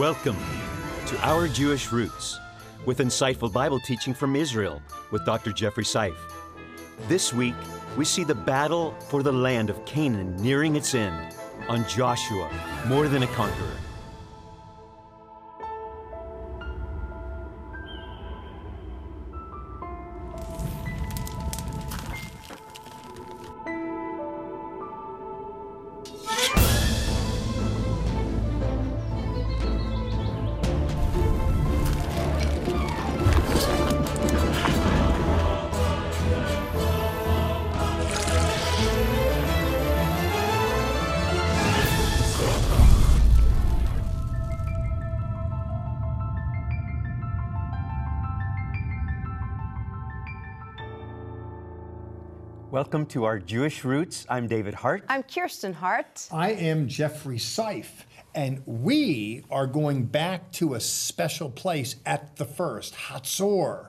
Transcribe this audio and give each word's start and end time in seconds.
Welcome 0.00 0.38
to 1.08 1.28
Our 1.28 1.46
Jewish 1.46 1.92
Roots 1.92 2.40
with 2.86 3.00
insightful 3.00 3.52
Bible 3.52 3.78
teaching 3.78 4.14
from 4.14 4.34
Israel 4.34 4.80
with 5.10 5.26
Dr. 5.26 5.52
Jeffrey 5.52 5.84
Seif. 5.84 6.16
This 7.06 7.34
week, 7.34 7.54
we 7.98 8.06
see 8.06 8.24
the 8.24 8.34
battle 8.34 8.92
for 9.10 9.22
the 9.22 9.30
land 9.30 9.68
of 9.68 9.84
Canaan 9.84 10.34
nearing 10.36 10.74
its 10.74 10.94
end 10.94 11.36
on 11.68 11.86
Joshua, 11.86 12.50
more 12.86 13.08
than 13.08 13.24
a 13.24 13.26
conqueror. 13.26 13.76
Welcome 52.70 53.06
to 53.06 53.24
our 53.24 53.40
Jewish 53.40 53.84
Roots. 53.84 54.24
I'm 54.28 54.46
David 54.46 54.74
Hart. 54.74 55.02
I'm 55.08 55.24
Kirsten 55.24 55.72
Hart. 55.72 56.28
I 56.30 56.52
am 56.52 56.86
Jeffrey 56.86 57.38
Seif, 57.38 57.88
and 58.32 58.62
we 58.64 59.42
are 59.50 59.66
going 59.66 60.04
back 60.04 60.52
to 60.52 60.74
a 60.74 60.80
special 60.80 61.50
place 61.50 61.96
at 62.06 62.36
the 62.36 62.44
first, 62.44 62.94
Hatzor, 62.94 63.88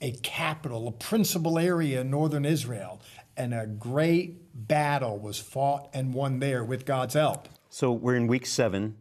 a 0.00 0.12
capital, 0.22 0.88
a 0.88 0.92
principal 0.92 1.58
area 1.58 2.00
in 2.00 2.10
northern 2.10 2.46
Israel, 2.46 3.02
and 3.36 3.52
a 3.52 3.66
great 3.66 4.66
battle 4.66 5.18
was 5.18 5.38
fought 5.38 5.90
and 5.92 6.14
won 6.14 6.38
there 6.38 6.64
with 6.64 6.86
God's 6.86 7.12
help. 7.12 7.50
So 7.68 7.92
we're 7.92 8.16
in 8.16 8.28
week 8.28 8.46
seven. 8.46 8.96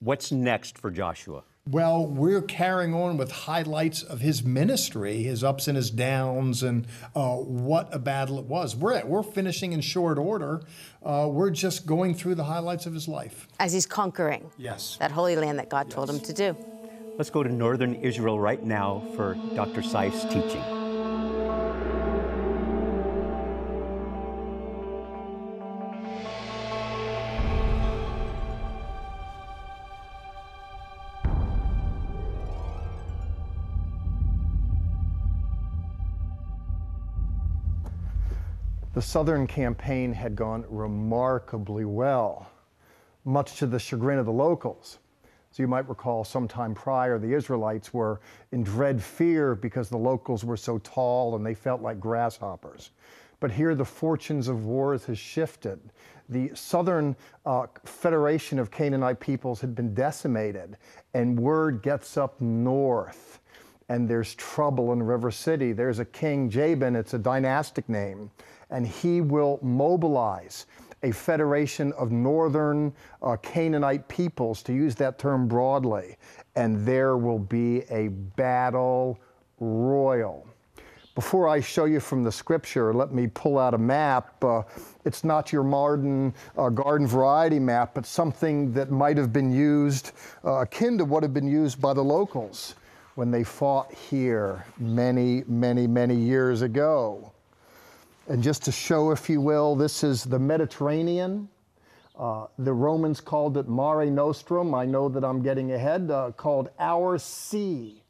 What's 0.00 0.32
next 0.32 0.76
for 0.76 0.90
Joshua? 0.90 1.44
Well, 1.70 2.06
we're 2.08 2.42
carrying 2.42 2.92
on 2.92 3.16
with 3.16 3.30
highlights 3.30 4.02
of 4.02 4.20
his 4.20 4.42
ministry, 4.42 5.22
his 5.22 5.44
ups 5.44 5.68
and 5.68 5.76
his 5.76 5.92
downs, 5.92 6.64
and 6.64 6.88
uh, 7.14 7.36
what 7.36 7.88
a 7.94 8.00
battle 8.00 8.40
it 8.40 8.46
was. 8.46 8.74
We're 8.74 8.94
at, 8.94 9.08
we're 9.08 9.22
finishing 9.22 9.72
in 9.72 9.80
short 9.80 10.18
order. 10.18 10.62
Uh, 11.04 11.28
we're 11.30 11.50
just 11.50 11.86
going 11.86 12.14
through 12.16 12.34
the 12.34 12.44
highlights 12.44 12.86
of 12.86 12.94
his 12.94 13.06
life. 13.06 13.46
As 13.60 13.72
he's 13.72 13.86
conquering 13.86 14.50
Yes. 14.58 14.96
that 14.98 15.12
holy 15.12 15.36
land 15.36 15.60
that 15.60 15.68
God 15.68 15.88
told 15.88 16.10
him 16.10 16.18
to 16.20 16.32
do. 16.32 16.56
Let's 17.16 17.30
go 17.30 17.44
to 17.44 17.48
northern 17.48 17.94
Israel 17.94 18.40
right 18.40 18.62
now 18.62 19.04
for 19.14 19.36
Dr. 19.54 19.82
Seif's 19.82 20.24
teaching. 20.24 20.81
The 39.02 39.08
Southern 39.08 39.48
campaign 39.48 40.12
had 40.12 40.36
gone 40.36 40.64
remarkably 40.68 41.84
well, 41.84 42.48
much 43.24 43.56
to 43.56 43.66
the 43.66 43.80
chagrin 43.80 44.20
of 44.20 44.26
the 44.26 44.32
locals. 44.32 45.00
As 45.50 45.58
you 45.58 45.66
might 45.66 45.88
recall, 45.88 46.22
sometime 46.22 46.72
prior, 46.72 47.18
the 47.18 47.34
Israelites 47.34 47.92
were 47.92 48.20
in 48.52 48.62
dread 48.62 49.02
fear 49.02 49.56
because 49.56 49.88
the 49.88 49.98
locals 49.98 50.44
were 50.44 50.56
so 50.56 50.78
tall 50.78 51.34
and 51.34 51.44
they 51.44 51.52
felt 51.52 51.82
like 51.82 51.98
grasshoppers. 51.98 52.92
But 53.40 53.50
here, 53.50 53.74
the 53.74 53.84
fortunes 53.84 54.46
of 54.46 54.66
wars 54.66 55.04
has 55.06 55.18
shifted. 55.18 55.80
The 56.28 56.52
Southern 56.54 57.16
uh, 57.44 57.66
Federation 57.84 58.60
of 58.60 58.70
Canaanite 58.70 59.18
peoples 59.18 59.60
had 59.60 59.74
been 59.74 59.94
decimated, 59.94 60.76
and 61.12 61.36
word 61.36 61.82
gets 61.82 62.16
up 62.16 62.40
north 62.40 63.40
and 63.88 64.08
there's 64.08 64.34
trouble 64.36 64.92
in 64.94 65.02
River 65.02 65.30
City. 65.30 65.72
There's 65.72 65.98
a 65.98 66.04
king, 66.04 66.48
Jabin, 66.48 66.96
it's 66.96 67.12
a 67.12 67.18
dynastic 67.18 67.88
name, 67.90 68.30
and 68.72 68.86
he 68.86 69.20
will 69.20 69.60
mobilize 69.62 70.66
a 71.02 71.12
federation 71.12 71.92
of 71.92 72.10
northern 72.12 72.92
uh, 73.22 73.36
Canaanite 73.36 74.06
peoples, 74.08 74.62
to 74.62 74.72
use 74.72 74.94
that 74.96 75.18
term 75.18 75.48
broadly, 75.48 76.16
and 76.56 76.84
there 76.86 77.16
will 77.16 77.38
be 77.38 77.82
a 77.90 78.08
battle 78.08 79.18
royal. 79.58 80.46
Before 81.14 81.46
I 81.46 81.60
show 81.60 81.84
you 81.84 82.00
from 82.00 82.22
the 82.24 82.32
scripture, 82.32 82.94
let 82.94 83.12
me 83.12 83.26
pull 83.26 83.58
out 83.58 83.74
a 83.74 83.78
map. 83.78 84.42
Uh, 84.42 84.62
it's 85.04 85.24
not 85.24 85.52
your 85.52 85.62
modern 85.62 86.32
uh, 86.56 86.70
garden 86.70 87.06
variety 87.06 87.58
map, 87.58 87.94
but 87.94 88.06
something 88.06 88.72
that 88.72 88.90
might 88.90 89.18
have 89.18 89.32
been 89.32 89.52
used, 89.52 90.12
uh, 90.44 90.60
akin 90.60 90.96
to 90.98 91.04
what 91.04 91.22
had 91.22 91.34
been 91.34 91.46
used 91.46 91.80
by 91.82 91.92
the 91.92 92.02
locals 92.02 92.76
when 93.16 93.30
they 93.30 93.44
fought 93.44 93.92
here 93.92 94.64
many, 94.78 95.44
many, 95.46 95.86
many 95.86 96.14
years 96.14 96.62
ago. 96.62 97.31
And 98.28 98.42
just 98.42 98.64
to 98.64 98.72
show, 98.72 99.10
if 99.10 99.28
you 99.28 99.40
will, 99.40 99.74
this 99.74 100.04
is 100.04 100.22
the 100.22 100.38
Mediterranean. 100.38 101.48
Uh, 102.16 102.46
the 102.58 102.72
Romans 102.72 103.20
called 103.20 103.56
it 103.56 103.68
Mare 103.68 104.06
Nostrum. 104.06 104.74
I 104.74 104.84
know 104.84 105.08
that 105.08 105.24
I'm 105.24 105.42
getting 105.42 105.72
ahead, 105.72 106.10
uh, 106.10 106.30
called 106.30 106.70
Our 106.78 107.18
Sea. 107.18 108.02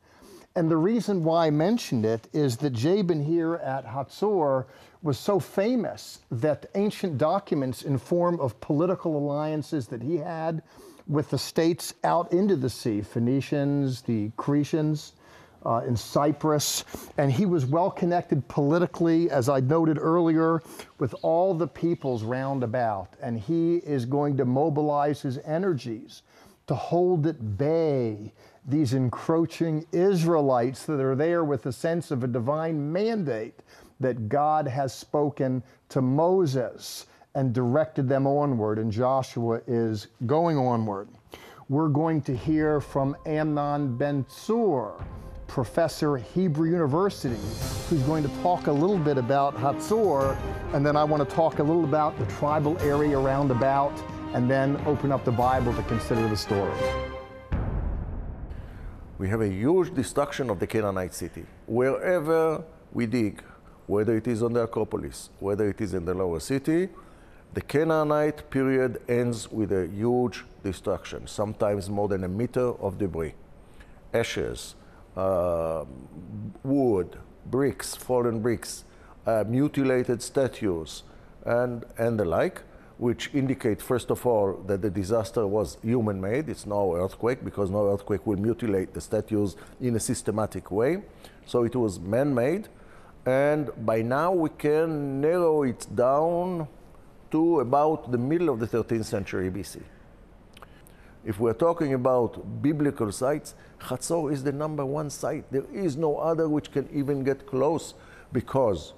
And 0.54 0.70
the 0.70 0.76
reason 0.76 1.24
why 1.24 1.46
I 1.46 1.50
mentioned 1.50 2.04
it 2.04 2.28
is 2.34 2.58
that 2.58 2.74
Jabin 2.74 3.24
here 3.24 3.54
at 3.54 3.86
Hatzor 3.86 4.66
was 5.02 5.18
so 5.18 5.40
famous 5.40 6.18
that 6.30 6.66
ancient 6.74 7.16
documents 7.16 7.82
inform 7.82 8.38
of 8.38 8.60
political 8.60 9.16
alliances 9.16 9.86
that 9.88 10.02
he 10.02 10.18
had 10.18 10.62
with 11.08 11.30
the 11.30 11.38
states 11.38 11.94
out 12.04 12.30
into 12.32 12.54
the 12.54 12.68
sea, 12.68 13.00
Phoenicians, 13.00 14.02
the 14.02 14.28
Cretians, 14.36 15.12
uh, 15.64 15.82
in 15.86 15.96
Cyprus, 15.96 16.84
and 17.18 17.30
he 17.30 17.46
was 17.46 17.66
well 17.66 17.90
connected 17.90 18.46
politically, 18.48 19.30
as 19.30 19.48
I 19.48 19.60
noted 19.60 19.98
earlier, 19.98 20.62
with 20.98 21.14
all 21.22 21.54
the 21.54 21.66
peoples 21.66 22.22
round 22.22 22.62
about. 22.62 23.14
And 23.22 23.38
he 23.38 23.76
is 23.76 24.04
going 24.04 24.36
to 24.38 24.44
mobilize 24.44 25.22
his 25.22 25.38
energies 25.38 26.22
to 26.66 26.74
hold 26.74 27.26
at 27.26 27.58
bay 27.58 28.32
these 28.66 28.94
encroaching 28.94 29.84
Israelites 29.92 30.86
that 30.86 31.00
are 31.00 31.16
there 31.16 31.44
with 31.44 31.66
a 31.66 31.72
sense 31.72 32.10
of 32.10 32.22
a 32.22 32.28
divine 32.28 32.92
mandate 32.92 33.60
that 33.98 34.28
God 34.28 34.68
has 34.68 34.94
spoken 34.94 35.62
to 35.88 36.00
Moses 36.00 37.06
and 37.34 37.52
directed 37.52 38.08
them 38.08 38.26
onward, 38.26 38.78
and 38.78 38.92
Joshua 38.92 39.60
is 39.66 40.08
going 40.26 40.56
onward. 40.56 41.08
We're 41.68 41.88
going 41.88 42.20
to 42.22 42.36
hear 42.36 42.80
from 42.80 43.16
Amnon 43.24 43.96
Ben 43.96 44.26
Tor, 44.46 45.02
professor 45.52 46.16
Hebrew 46.16 46.70
University, 46.70 47.36
who's 47.90 48.00
going 48.04 48.22
to 48.22 48.30
talk 48.40 48.68
a 48.68 48.72
little 48.72 48.96
bit 48.96 49.18
about 49.18 49.54
Hatzor, 49.54 50.34
and 50.72 50.84
then 50.84 50.96
I 50.96 51.04
want 51.04 51.28
to 51.28 51.36
talk 51.36 51.58
a 51.58 51.62
little 51.62 51.84
about 51.84 52.18
the 52.18 52.24
tribal 52.24 52.78
area 52.78 53.18
around 53.18 53.50
about, 53.50 53.92
and 54.32 54.50
then 54.50 54.82
open 54.86 55.12
up 55.12 55.26
the 55.26 55.30
Bible 55.30 55.74
to 55.74 55.82
consider 55.82 56.26
the 56.26 56.38
story. 56.38 56.72
We 59.18 59.28
have 59.28 59.42
a 59.42 59.48
huge 59.48 59.94
destruction 59.94 60.48
of 60.48 60.58
the 60.58 60.66
Canaanite 60.66 61.12
city. 61.12 61.44
Wherever 61.66 62.64
we 62.94 63.04
dig, 63.04 63.42
whether 63.86 64.16
it 64.16 64.26
is 64.26 64.42
on 64.42 64.54
the 64.54 64.62
Acropolis, 64.62 65.28
whether 65.38 65.68
it 65.68 65.82
is 65.82 65.92
in 65.92 66.06
the 66.06 66.14
lower 66.14 66.40
city, 66.40 66.88
the 67.52 67.60
Canaanite 67.60 68.48
period 68.48 69.02
ends 69.06 69.52
with 69.52 69.70
a 69.70 69.86
huge 69.86 70.46
destruction, 70.64 71.26
sometimes 71.26 71.90
more 71.90 72.08
than 72.08 72.24
a 72.24 72.28
meter 72.28 72.72
of 72.80 72.96
debris, 72.96 73.34
ashes, 74.14 74.76
uh, 75.16 75.84
wood, 76.62 77.18
bricks, 77.46 77.94
fallen 77.94 78.40
bricks, 78.40 78.84
uh, 79.26 79.44
mutilated 79.46 80.22
statues, 80.22 81.04
and, 81.44 81.84
and 81.98 82.18
the 82.18 82.24
like, 82.24 82.62
which 82.98 83.30
indicate, 83.34 83.82
first 83.82 84.10
of 84.10 84.24
all, 84.26 84.54
that 84.66 84.82
the 84.82 84.90
disaster 84.90 85.46
was 85.46 85.76
human 85.82 86.20
made. 86.20 86.48
It's 86.48 86.66
no 86.66 86.94
earthquake, 86.94 87.44
because 87.44 87.70
no 87.70 87.92
earthquake 87.92 88.26
will 88.26 88.38
mutilate 88.38 88.94
the 88.94 89.00
statues 89.00 89.56
in 89.80 89.96
a 89.96 90.00
systematic 90.00 90.70
way. 90.70 91.02
So 91.46 91.64
it 91.64 91.74
was 91.74 91.98
man 91.98 92.34
made. 92.34 92.68
And 93.26 93.70
by 93.84 94.02
now 94.02 94.32
we 94.32 94.50
can 94.50 95.20
narrow 95.20 95.62
it 95.62 95.86
down 95.94 96.68
to 97.30 97.60
about 97.60 98.10
the 98.12 98.18
middle 98.18 98.50
of 98.50 98.60
the 98.60 98.66
13th 98.66 99.04
century 99.04 99.50
BC. 99.50 99.82
If 101.24 101.38
we're 101.38 101.54
talking 101.54 101.94
about 101.94 102.62
biblical 102.62 103.12
sites, 103.12 103.54
Hatzor 103.80 104.32
is 104.32 104.42
the 104.42 104.52
number 104.52 104.84
one 104.84 105.10
site. 105.10 105.50
There 105.52 105.66
is 105.72 105.96
no 105.96 106.16
other 106.16 106.48
which 106.48 106.72
can 106.72 106.88
even 106.92 107.22
get 107.22 107.46
close 107.46 107.94
because 108.32 108.92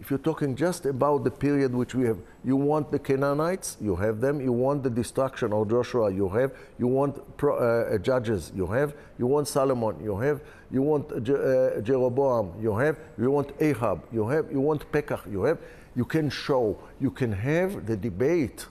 If 0.00 0.10
you're 0.10 0.18
talking 0.18 0.56
just 0.56 0.86
about 0.86 1.22
the 1.22 1.30
period 1.30 1.72
which 1.72 1.94
we 1.94 2.04
have, 2.06 2.18
you 2.44 2.56
want 2.56 2.90
the 2.90 2.98
Canaanites, 2.98 3.76
you 3.80 3.94
have 3.94 4.20
them. 4.20 4.40
You 4.40 4.52
want 4.52 4.82
the 4.82 4.90
destruction 4.90 5.52
of 5.52 5.70
Joshua, 5.70 6.12
you 6.12 6.28
have. 6.30 6.52
You 6.78 6.88
want 6.88 7.36
pro, 7.36 7.56
uh, 7.56 7.98
judges, 7.98 8.50
you 8.54 8.66
have. 8.66 8.94
You 9.18 9.26
want 9.26 9.46
Solomon, 9.46 9.96
you 10.02 10.18
have. 10.18 10.40
You 10.70 10.82
want 10.82 11.12
uh, 11.12 11.80
Jeroboam, 11.80 12.52
you 12.60 12.76
have. 12.76 12.98
You 13.16 13.30
want 13.30 13.52
Ahab, 13.60 14.02
you 14.12 14.26
have. 14.28 14.50
You 14.50 14.60
want 14.60 14.90
Pekah, 14.90 15.20
you 15.30 15.44
have. 15.44 15.58
You 15.94 16.04
can 16.04 16.28
show, 16.28 16.76
you 17.00 17.12
can 17.12 17.30
have 17.30 17.86
the 17.86 17.96
debate 17.96 18.66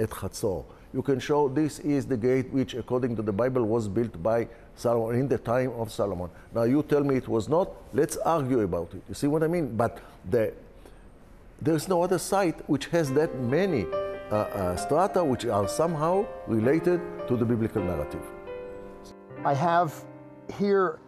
at 0.00 0.10
Chatzor. 0.10 0.64
You 0.94 1.02
can 1.02 1.20
show 1.20 1.48
this 1.48 1.80
is 1.80 2.06
the 2.06 2.16
gate 2.16 2.50
which, 2.50 2.74
according 2.74 3.14
to 3.16 3.22
the 3.22 3.32
Bible, 3.32 3.64
was 3.64 3.88
built 3.88 4.22
by 4.22 4.48
Solomon 4.74 5.20
in 5.20 5.28
the 5.28 5.38
time 5.38 5.72
of 5.72 5.92
Solomon. 5.92 6.30
Now 6.54 6.62
you 6.62 6.82
tell 6.82 7.04
me 7.04 7.16
it 7.16 7.28
was 7.28 7.48
not. 7.48 7.70
Let's 7.92 8.16
argue 8.16 8.60
about 8.60 8.94
it. 8.94 9.02
You 9.08 9.14
see 9.14 9.26
what 9.26 9.42
I 9.42 9.48
mean? 9.48 9.76
But 9.76 9.98
the, 10.30 10.54
there's 11.60 11.88
no 11.88 12.02
other 12.02 12.18
site 12.18 12.66
which 12.68 12.86
has 12.86 13.12
that 13.12 13.38
many 13.38 13.84
uh, 14.30 14.34
uh, 14.34 14.76
strata 14.76 15.22
which 15.22 15.44
are 15.44 15.68
somehow 15.68 16.26
related 16.46 17.00
to 17.28 17.36
the 17.36 17.44
biblical 17.44 17.82
narrative. 17.82 18.22
I 19.44 19.54
have 19.54 20.04
here 20.58 20.98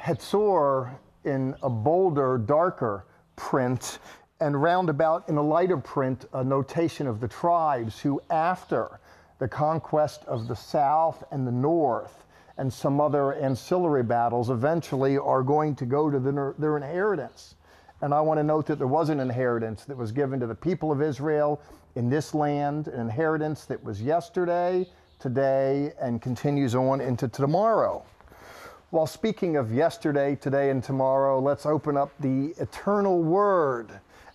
Hetzor 0.00 0.90
in 1.24 1.54
a 1.62 1.68
bolder, 1.68 2.38
darker 2.38 3.06
print, 3.34 3.98
and 4.40 4.60
roundabout 4.60 5.28
in 5.28 5.36
a 5.36 5.42
lighter 5.42 5.76
print, 5.78 6.26
a 6.32 6.44
notation 6.44 7.06
of 7.06 7.20
the 7.20 7.28
tribes 7.28 7.98
who, 7.98 8.20
after 8.30 9.00
the 9.38 9.48
conquest 9.48 10.24
of 10.24 10.48
the 10.48 10.56
south 10.56 11.24
and 11.30 11.46
the 11.46 11.52
north, 11.52 12.24
and 12.58 12.72
some 12.72 13.00
other 13.00 13.34
ancillary 13.34 14.02
battles, 14.02 14.48
eventually 14.48 15.18
are 15.18 15.42
going 15.42 15.74
to 15.74 15.84
go 15.84 16.10
to 16.10 16.18
the, 16.18 16.54
their 16.58 16.76
inheritance. 16.76 17.54
And 18.00 18.14
I 18.14 18.20
want 18.20 18.38
to 18.38 18.44
note 18.44 18.66
that 18.66 18.78
there 18.78 18.86
was 18.86 19.08
an 19.08 19.20
inheritance 19.20 19.84
that 19.84 19.96
was 19.96 20.12
given 20.12 20.40
to 20.40 20.46
the 20.46 20.54
people 20.54 20.90
of 20.90 21.02
Israel 21.02 21.60
in 21.96 22.08
this 22.08 22.34
land, 22.34 22.88
an 22.88 23.00
inheritance 23.00 23.64
that 23.66 23.82
was 23.82 24.00
yesterday, 24.02 24.86
today, 25.18 25.92
and 26.00 26.20
continues 26.20 26.74
on 26.74 27.00
into 27.00 27.28
tomorrow. 27.28 28.02
While 28.90 29.06
speaking 29.06 29.56
of 29.56 29.72
yesterday, 29.72 30.36
today, 30.36 30.70
and 30.70 30.82
tomorrow, 30.82 31.40
let's 31.40 31.66
open 31.66 31.96
up 31.96 32.12
the 32.20 32.54
eternal 32.58 33.22
word 33.22 33.90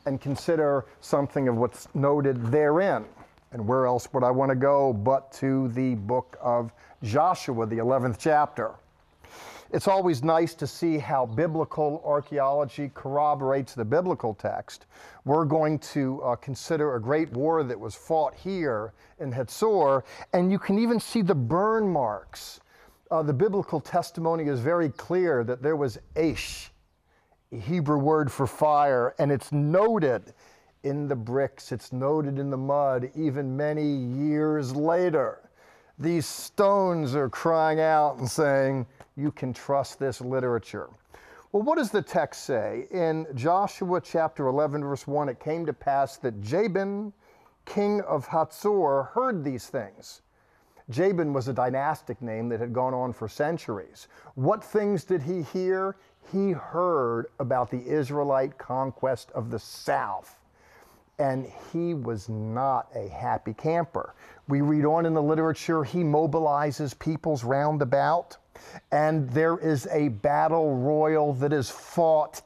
and 0.05 0.19
consider 0.19 0.85
something 0.99 1.47
of 1.47 1.55
what's 1.55 1.87
noted 1.95 2.51
therein. 2.51 3.05
And 3.51 3.67
where 3.67 3.85
else 3.85 4.07
would 4.13 4.23
I 4.23 4.31
want 4.31 4.49
to 4.49 4.55
go 4.55 4.93
but 4.93 5.31
to 5.33 5.67
the 5.69 5.95
book 5.95 6.37
of 6.41 6.71
Joshua, 7.03 7.65
the 7.65 7.77
11th 7.77 8.17
chapter? 8.17 8.75
It's 9.73 9.87
always 9.87 10.21
nice 10.21 10.53
to 10.55 10.67
see 10.67 10.97
how 10.97 11.25
biblical 11.25 12.01
archaeology 12.05 12.91
corroborates 12.93 13.73
the 13.73 13.85
biblical 13.85 14.33
text. 14.33 14.85
We're 15.23 15.45
going 15.45 15.79
to 15.79 16.21
uh, 16.23 16.35
consider 16.35 16.95
a 16.95 17.01
great 17.01 17.31
war 17.31 17.63
that 17.63 17.79
was 17.79 17.95
fought 17.95 18.35
here 18.35 18.91
in 19.19 19.31
Hatzor, 19.31 20.03
and 20.33 20.51
you 20.51 20.59
can 20.59 20.77
even 20.77 20.99
see 20.99 21.21
the 21.21 21.35
burn 21.35 21.87
marks. 21.87 22.59
Uh, 23.09 23.23
the 23.23 23.33
biblical 23.33 23.79
testimony 23.79 24.45
is 24.45 24.59
very 24.59 24.89
clear 24.89 25.43
that 25.45 25.61
there 25.61 25.77
was 25.77 25.97
Aish, 26.15 26.67
a 27.53 27.57
Hebrew 27.57 27.97
word 27.97 28.29
for 28.29 28.47
fire, 28.47 29.15
and 29.19 29.31
it's 29.31 29.53
noted 29.53 30.33
in 30.83 31.07
the 31.07 31.15
bricks, 31.15 31.71
it's 31.71 31.93
noted 31.93 32.39
in 32.39 32.49
the 32.49 32.57
mud, 32.57 33.11
even 33.15 33.55
many 33.55 33.85
years 33.85 34.75
later. 34.75 35.49
These 35.99 36.25
stones 36.25 37.15
are 37.15 37.29
crying 37.29 37.79
out 37.79 38.17
and 38.17 38.29
saying, 38.29 38.87
you 39.15 39.31
can 39.31 39.53
trust 39.53 39.99
this 39.99 40.21
literature. 40.21 40.89
Well, 41.51 41.63
what 41.63 41.77
does 41.77 41.91
the 41.91 42.01
text 42.01 42.45
say? 42.45 42.87
In 42.91 43.27
Joshua 43.35 44.01
chapter 44.01 44.47
11, 44.47 44.83
verse 44.83 45.05
1, 45.05 45.29
it 45.29 45.39
came 45.39 45.65
to 45.65 45.73
pass 45.73 46.17
that 46.17 46.41
Jabin, 46.41 47.13
king 47.65 48.01
of 48.01 48.25
Hatzor, 48.27 49.09
heard 49.09 49.43
these 49.43 49.67
things. 49.67 50.21
Jabin 50.89 51.33
was 51.33 51.47
a 51.47 51.53
dynastic 51.53 52.21
name 52.21 52.49
that 52.49 52.59
had 52.59 52.73
gone 52.73 52.93
on 52.93 53.13
for 53.13 53.27
centuries. 53.27 54.07
What 54.35 54.63
things 54.63 55.03
did 55.03 55.21
he 55.21 55.43
hear? 55.43 55.97
He 56.31 56.51
heard 56.51 57.27
about 57.39 57.69
the 57.69 57.85
Israelite 57.87 58.57
conquest 58.57 59.31
of 59.31 59.51
the 59.51 59.59
south. 59.59 60.40
And 61.21 61.47
he 61.71 61.93
was 61.93 62.29
not 62.29 62.87
a 62.95 63.07
happy 63.07 63.53
camper. 63.53 64.15
We 64.47 64.61
read 64.61 64.85
on 64.85 65.05
in 65.05 65.13
the 65.13 65.21
literature, 65.21 65.83
he 65.83 65.99
mobilizes 65.99 66.97
peoples 66.97 67.43
round 67.43 67.81
about 67.81 68.37
and 68.91 69.29
there 69.29 69.57
is 69.57 69.87
a 69.91 70.09
battle 70.09 70.75
royal 70.75 71.33
that 71.33 71.53
is 71.53 71.69
fought 71.69 72.41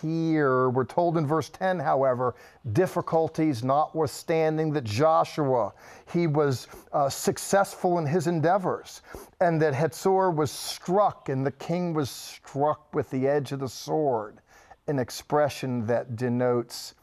here. 0.00 0.70
We're 0.70 0.84
told 0.84 1.18
in 1.18 1.26
verse 1.26 1.50
10, 1.50 1.78
however, 1.78 2.34
difficulties 2.72 3.62
notwithstanding 3.62 4.72
that 4.72 4.84
Joshua, 4.84 5.72
he 6.12 6.26
was 6.26 6.68
uh, 6.92 7.08
successful 7.08 7.98
in 7.98 8.06
his 8.06 8.26
endeavors, 8.26 9.02
and 9.40 9.60
that 9.60 9.74
Hatzor 9.74 10.34
was 10.34 10.50
struck, 10.50 11.28
and 11.28 11.44
the 11.44 11.52
king 11.52 11.92
was 11.92 12.10
struck 12.10 12.94
with 12.94 13.10
the 13.10 13.28
edge 13.28 13.52
of 13.52 13.60
the 13.60 13.68
sword, 13.68 14.38
an 14.86 14.98
expression 14.98 15.86
that 15.86 16.16
denotes 16.16 16.94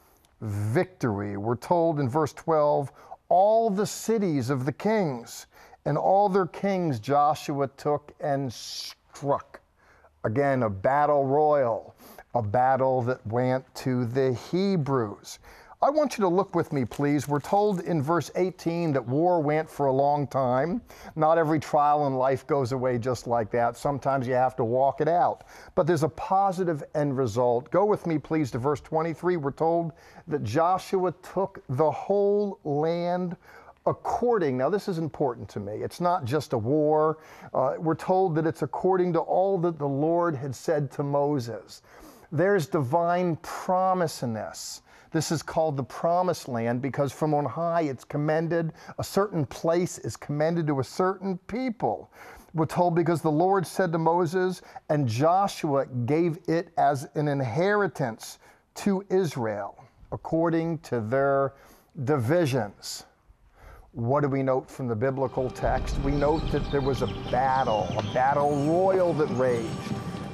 victory. 0.42 1.38
We're 1.38 1.56
told 1.56 2.00
in 2.00 2.10
verse 2.10 2.34
12, 2.34 2.92
all 3.30 3.70
the 3.70 3.86
cities 3.86 4.50
of 4.50 4.66
the 4.66 4.72
kings 4.72 5.48
and 5.86 5.98
all 5.98 6.30
their 6.30 6.48
kings 6.48 7.00
Joshua 7.00 7.68
took 7.78 8.14
and 8.20 8.52
struck. 8.52 9.62
Again, 10.24 10.64
a 10.64 10.70
battle 10.70 11.26
royal, 11.26 11.96
a 12.36 12.42
battle 12.42 13.02
that 13.04 13.26
went 13.26 13.64
to 13.76 14.06
the 14.06 14.34
Hebrews. 14.52 15.40
I 15.80 15.92
want 15.92 16.18
you 16.18 16.24
to 16.24 16.28
look 16.28 16.56
with 16.56 16.74
me, 16.74 16.86
please. 16.86 17.28
We're 17.28 17.40
told 17.40 17.82
in 17.82 18.02
verse 18.02 18.32
18 18.36 18.94
that 18.94 19.08
war 19.08 19.40
went 19.40 19.70
for 19.70 19.86
a 19.86 19.92
long 19.92 20.26
time. 20.26 20.82
Not 21.16 21.38
every 21.38 21.60
trial 21.60 22.08
in 22.08 22.16
life 22.16 22.48
goes 22.48 22.72
away 22.72 22.98
just 22.98 23.28
like 23.28 23.52
that. 23.52 23.78
Sometimes 23.78 24.26
you 24.26 24.34
have 24.34 24.56
to 24.56 24.64
walk 24.64 25.02
it 25.02 25.08
out. 25.08 25.44
But 25.76 25.86
there's 25.86 26.02
a 26.02 26.10
positive 26.10 26.84
end 26.96 27.16
result. 27.16 27.70
Go 27.70 27.86
with 27.86 28.08
me, 28.08 28.18
please, 28.18 28.50
to 28.52 28.58
verse 28.58 28.82
23. 28.82 29.38
We're 29.38 29.52
told 29.52 29.92
that 30.28 30.44
Joshua 30.44 31.14
took 31.22 31.62
the 31.70 31.92
whole 31.92 32.60
land 32.64 33.38
according, 33.86 34.58
now 34.58 34.70
this 34.70 34.88
is 34.88 34.98
important 34.98 35.48
to 35.48 35.60
me, 35.60 35.74
it's 35.76 36.02
not 36.02 36.26
just 36.26 36.54
a 36.54 36.58
war. 36.58 37.20
Uh, 37.54 37.76
we're 37.78 37.96
told 37.96 38.34
that 38.36 38.48
it's 38.48 38.64
according 38.64 39.14
to 39.14 39.20
all 39.20 39.60
that 39.60 39.78
the 39.78 39.88
Lord 39.88 40.36
had 40.36 40.56
said 40.56 40.90
to 40.94 41.04
Moses. 41.04 41.84
There's 42.32 42.66
divine 42.66 43.36
promise 43.38 44.24
in 44.24 44.34
this. 44.34 44.82
This 45.18 45.32
is 45.32 45.42
called 45.42 45.78
the 45.78 45.84
promised 45.84 46.48
land 46.48 46.80
because 46.80 47.12
from 47.12 47.34
on 47.34 47.44
high 47.44 47.82
it's 47.82 48.04
commended, 48.04 48.72
a 49.00 49.04
certain 49.04 49.48
place 49.48 49.98
is 49.98 50.16
commended 50.16 50.68
to 50.68 50.80
a 50.80 50.84
certain 50.84 51.40
people. 51.48 52.12
We're 52.54 52.68
told 52.68 52.94
because 52.94 53.24
the 53.24 53.32
Lord 53.32 53.66
said 53.66 53.92
to 53.94 53.98
Moses, 53.98 54.62
and 54.90 55.08
Joshua 55.08 55.88
gave 56.06 56.38
it 56.48 56.70
as 56.78 57.10
an 57.16 57.30
inheritance 57.30 58.38
to 58.76 59.04
Israel 59.10 59.84
according 60.12 60.78
to 60.82 61.00
their 61.00 61.54
divisions. 62.04 63.06
What 63.94 64.22
do 64.22 64.28
we 64.28 64.44
note 64.44 64.70
from 64.70 64.88
the 64.88 64.96
biblical 64.96 65.50
text? 65.50 65.98
We 66.02 66.12
note 66.12 66.44
that 66.52 66.70
there 66.72 66.82
was 66.82 67.02
a 67.02 67.08
battle, 67.32 67.88
a 67.98 68.04
battle 68.14 68.56
royal 68.68 69.14
that 69.16 69.30
raged, 69.30 69.68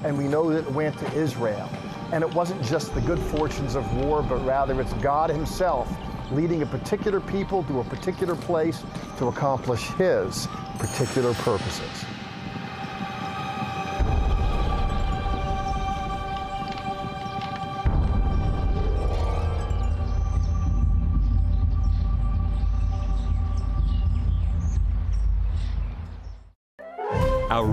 and 0.03 0.17
we 0.17 0.25
know 0.27 0.51
that 0.51 0.67
it 0.67 0.71
went 0.73 0.99
to 0.99 1.13
Israel. 1.13 1.69
And 2.13 2.23
it 2.23 2.31
wasn't 2.35 2.61
just 2.61 2.93
the 2.93 3.01
good 3.01 3.17
fortunes 3.17 3.73
of 3.73 3.91
war, 3.95 4.21
but 4.21 4.35
rather 4.45 4.79
it's 4.79 4.93
God 4.93 5.31
Himself 5.31 5.91
leading 6.31 6.61
a 6.61 6.65
particular 6.65 7.19
people 7.19 7.63
to 7.63 7.79
a 7.79 7.83
particular 7.83 8.35
place 8.35 8.83
to 9.17 9.29
accomplish 9.29 9.87
His 9.93 10.47
particular 10.77 11.33
purposes. 11.33 12.05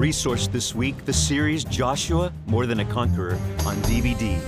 Resource 0.00 0.48
this 0.48 0.74
week, 0.74 1.04
the 1.04 1.12
series 1.12 1.62
Joshua 1.62 2.32
More 2.46 2.64
Than 2.64 2.80
a 2.80 2.86
Conqueror 2.86 3.34
on 3.66 3.76
DVD. 3.82 4.40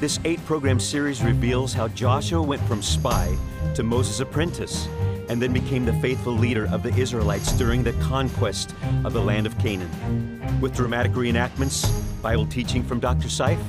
This 0.00 0.18
eight 0.24 0.44
program 0.46 0.80
series 0.80 1.22
reveals 1.22 1.72
how 1.72 1.86
Joshua 1.86 2.42
went 2.42 2.60
from 2.62 2.82
spy 2.82 3.32
to 3.76 3.84
Moses' 3.84 4.18
apprentice 4.18 4.88
and 5.28 5.40
then 5.40 5.52
became 5.52 5.84
the 5.84 5.92
faithful 6.00 6.32
leader 6.32 6.66
of 6.72 6.82
the 6.82 6.92
Israelites 6.96 7.52
during 7.52 7.84
the 7.84 7.92
conquest 8.02 8.74
of 9.04 9.12
the 9.12 9.20
land 9.20 9.46
of 9.46 9.56
Canaan. 9.60 10.60
With 10.60 10.74
dramatic 10.74 11.12
reenactments, 11.12 11.88
Bible 12.20 12.46
teaching 12.46 12.82
from 12.82 12.98
Dr. 12.98 13.28
Seif, 13.28 13.62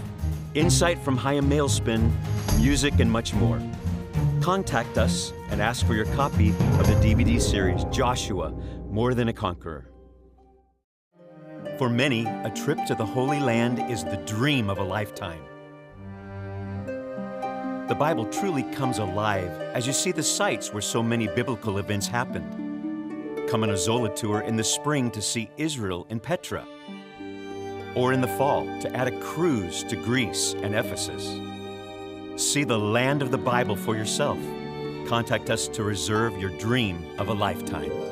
insight 0.55 0.97
from 1.03 1.17
Chaim 1.17 1.47
Malespin, 1.47 2.11
music, 2.57 2.99
and 2.99 3.11
much 3.11 3.35
more. 3.35 3.61
Contact 4.41 4.97
us 4.97 5.33
and 5.51 5.61
ask 5.61 5.85
for 5.85 5.93
your 5.93 6.05
copy 6.15 6.49
of 6.49 6.87
the 6.87 6.95
DVD 6.95 7.39
series 7.39 7.83
Joshua 7.91 8.49
More 8.89 9.13
Than 9.13 9.27
a 9.27 9.33
Conqueror. 9.33 9.90
For 11.81 11.89
many, 11.89 12.27
a 12.27 12.51
trip 12.51 12.77
to 12.85 12.93
the 12.93 13.07
Holy 13.07 13.39
Land 13.39 13.91
is 13.91 14.03
the 14.03 14.17
dream 14.17 14.69
of 14.69 14.77
a 14.77 14.83
lifetime. 14.83 15.41
the 17.87 17.95
Bible 17.97 18.27
truly 18.27 18.61
comes 18.61 18.99
alive 18.99 19.49
as 19.73 19.87
you 19.87 19.91
see 19.91 20.11
the 20.11 20.21
sites 20.21 20.71
where 20.71 20.83
so 20.83 21.01
many 21.01 21.27
biblical 21.29 21.79
events 21.79 22.05
happened. 22.05 23.49
Come 23.49 23.63
on 23.63 23.71
a 23.71 23.77
Zola 23.77 24.13
tour 24.15 24.41
in 24.41 24.55
the 24.57 24.63
spring 24.63 25.09
to 25.09 25.23
see 25.23 25.49
Israel 25.57 26.05
in 26.11 26.19
Petra, 26.19 26.67
or 27.95 28.13
in 28.13 28.21
the 28.21 28.35
fall 28.37 28.67
to 28.81 28.95
add 28.95 29.07
a 29.07 29.19
cruise 29.19 29.83
to 29.85 29.95
Greece 29.95 30.53
and 30.61 30.75
Ephesus. 30.75 31.35
See 32.35 32.63
the 32.63 32.77
land 32.77 33.23
of 33.23 33.31
the 33.31 33.39
Bible 33.39 33.75
for 33.75 33.95
yourself. 33.95 34.37
Contact 35.07 35.49
us 35.49 35.67
to 35.69 35.83
reserve 35.83 36.37
your 36.37 36.55
dream 36.59 37.03
of 37.17 37.29
a 37.29 37.33
lifetime. 37.33 38.10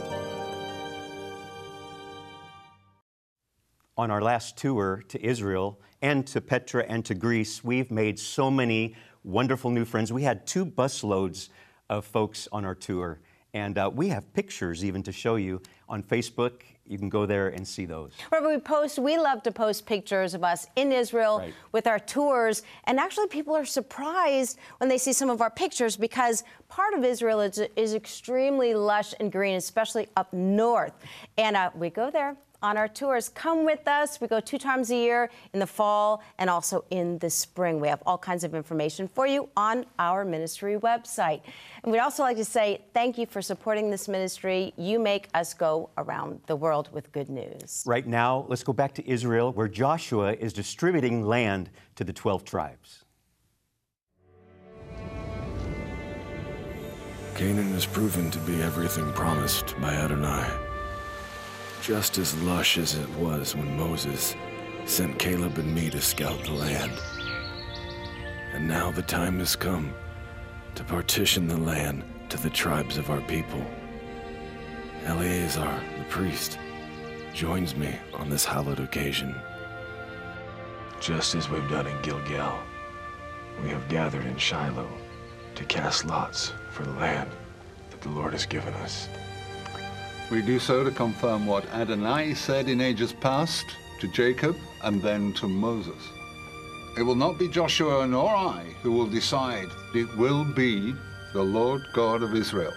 On 3.99 4.11
our 4.11 4.21
last 4.21 4.55
tour 4.55 5.03
to 5.09 5.21
Israel 5.21 5.77
and 6.01 6.25
to 6.27 6.39
Petra 6.39 6.85
and 6.87 7.03
to 7.03 7.13
Greece, 7.13 7.65
we've 7.65 7.91
made 7.91 8.17
so 8.17 8.49
many 8.49 8.95
wonderful 9.25 9.71
new 9.71 9.83
friends. 9.83 10.13
We 10.13 10.23
had 10.23 10.47
two 10.47 10.65
busloads 10.65 11.49
of 11.89 12.05
folks 12.05 12.47
on 12.53 12.63
our 12.63 12.75
tour, 12.75 13.19
and 13.53 13.77
uh, 13.77 13.91
we 13.93 14.07
have 14.07 14.31
pictures 14.31 14.85
even 14.85 15.03
to 15.03 15.11
show 15.11 15.35
you 15.35 15.61
on 15.89 16.01
Facebook. 16.01 16.61
You 16.87 16.97
can 16.97 17.09
go 17.09 17.25
there 17.25 17.49
and 17.49 17.67
see 17.67 17.85
those. 17.85 18.13
Wherever 18.29 18.47
we 18.47 18.57
post, 18.57 18.99
we 18.99 19.17
love 19.17 19.43
to 19.43 19.51
post 19.51 19.85
pictures 19.85 20.33
of 20.33 20.45
us 20.45 20.65
in 20.77 20.93
Israel 20.93 21.39
Right. 21.39 21.53
with 21.73 21.85
our 21.85 21.99
tours. 21.99 22.63
And 22.85 23.01
actually, 23.01 23.27
people 23.27 23.53
are 23.53 23.65
surprised 23.65 24.59
when 24.77 24.87
they 24.87 24.97
see 24.97 25.11
some 25.11 25.29
of 25.29 25.41
our 25.41 25.51
pictures 25.51 25.97
because 25.97 26.45
part 26.69 26.93
of 26.93 27.03
Israel 27.03 27.41
is, 27.41 27.61
is 27.75 27.93
extremely 27.95 28.73
lush 28.73 29.13
and 29.19 29.29
green, 29.29 29.57
especially 29.57 30.07
up 30.15 30.31
north. 30.31 30.93
And 31.37 31.57
uh, 31.57 31.71
we 31.75 31.89
go 31.89 32.09
there 32.09 32.37
on 32.61 32.77
our 32.77 32.87
tours. 32.87 33.29
Come 33.29 33.65
with 33.65 33.87
us. 33.87 34.19
We 34.19 34.27
go 34.27 34.39
two 34.39 34.57
times 34.57 34.91
a 34.91 34.95
year 34.95 35.29
in 35.53 35.59
the 35.59 35.67
fall 35.67 36.23
and 36.37 36.49
also 36.49 36.85
in 36.89 37.17
the 37.19 37.29
spring. 37.29 37.79
We 37.79 37.87
have 37.87 38.03
all 38.05 38.17
kinds 38.17 38.43
of 38.43 38.53
information 38.53 39.07
for 39.07 39.27
you 39.27 39.49
on 39.55 39.85
our 39.97 40.25
ministry 40.25 40.75
website. 40.77 41.41
And 41.83 41.91
we'd 41.91 41.99
also 41.99 42.23
like 42.23 42.37
to 42.37 42.45
say 42.45 42.81
thank 42.93 43.17
you 43.17 43.25
for 43.25 43.41
supporting 43.41 43.89
this 43.89 44.07
ministry. 44.07 44.73
You 44.77 44.99
make 44.99 45.29
us 45.33 45.53
go 45.53 45.89
around 45.97 46.41
the 46.47 46.55
world 46.55 46.89
with 46.91 47.11
good 47.11 47.29
news. 47.29 47.83
Right 47.85 48.05
now, 48.05 48.45
let's 48.47 48.63
go 48.63 48.73
back 48.73 48.93
to 48.95 49.09
Israel, 49.09 49.53
where 49.53 49.67
Joshua 49.67 50.33
is 50.33 50.53
distributing 50.53 51.25
land 51.25 51.69
to 51.95 52.03
the 52.03 52.13
12 52.13 52.43
tribes. 52.43 53.05
Canaan 57.35 57.71
has 57.71 57.85
proven 57.85 58.29
to 58.31 58.39
be 58.39 58.61
everything 58.61 59.13
promised 59.13 59.73
by 59.79 59.93
Adonai. 59.93 60.68
Just 61.81 62.17
as 62.17 62.39
lush 62.43 62.77
as 62.77 62.95
it 62.95 63.09
was 63.15 63.55
when 63.55 63.77
Moses 63.77 64.35
sent 64.85 65.17
Caleb 65.17 65.57
and 65.57 65.73
me 65.73 65.89
to 65.89 66.01
scout 66.01 66.43
the 66.43 66.51
land. 66.51 66.91
And 68.53 68.67
now 68.67 68.91
the 68.91 69.01
time 69.01 69.39
has 69.39 69.55
come 69.55 69.93
to 70.75 70.83
partition 70.83 71.47
the 71.47 71.57
land 71.57 72.03
to 72.29 72.37
the 72.37 72.49
tribes 72.49 72.97
of 72.97 73.09
our 73.09 73.21
people. 73.21 73.65
Eleazar, 75.05 75.81
the 75.97 76.03
priest, 76.05 76.59
joins 77.33 77.75
me 77.75 77.95
on 78.13 78.29
this 78.29 78.45
hallowed 78.45 78.79
occasion. 78.79 79.33
Just 80.99 81.33
as 81.33 81.49
we've 81.49 81.69
done 81.69 81.87
in 81.87 82.01
Gilgal, 82.01 82.59
we 83.63 83.69
have 83.69 83.87
gathered 83.87 84.25
in 84.25 84.37
Shiloh 84.37 84.89
to 85.55 85.63
cast 85.65 86.05
lots 86.05 86.51
for 86.71 86.83
the 86.83 86.91
land 86.91 87.29
that 87.89 88.01
the 88.01 88.09
Lord 88.09 88.33
has 88.33 88.45
given 88.45 88.73
us. 88.75 89.07
We 90.31 90.43
do 90.43 90.59
so 90.59 90.83
to 90.83 90.91
confirm 90.91 91.47
what 91.47 91.65
Adonai 91.73 92.35
said 92.35 92.69
in 92.69 92.81
ages 92.81 93.13
past 93.13 93.65
to 93.99 94.07
Jacob 94.07 94.55
and 94.83 95.01
then 95.01 95.33
to 95.33 95.47
Moses. 95.47 96.07
It 96.97 97.01
will 97.01 97.15
not 97.15 97.39
be 97.39 97.47
Joshua 97.47 98.05
nor 98.05 98.29
I 98.29 98.63
who 98.83 98.91
will 98.91 99.07
decide. 99.07 99.69
It 99.95 100.15
will 100.17 100.43
be 100.43 100.93
the 101.33 101.41
Lord 101.41 101.81
God 101.93 102.21
of 102.21 102.35
Israel. 102.35 102.73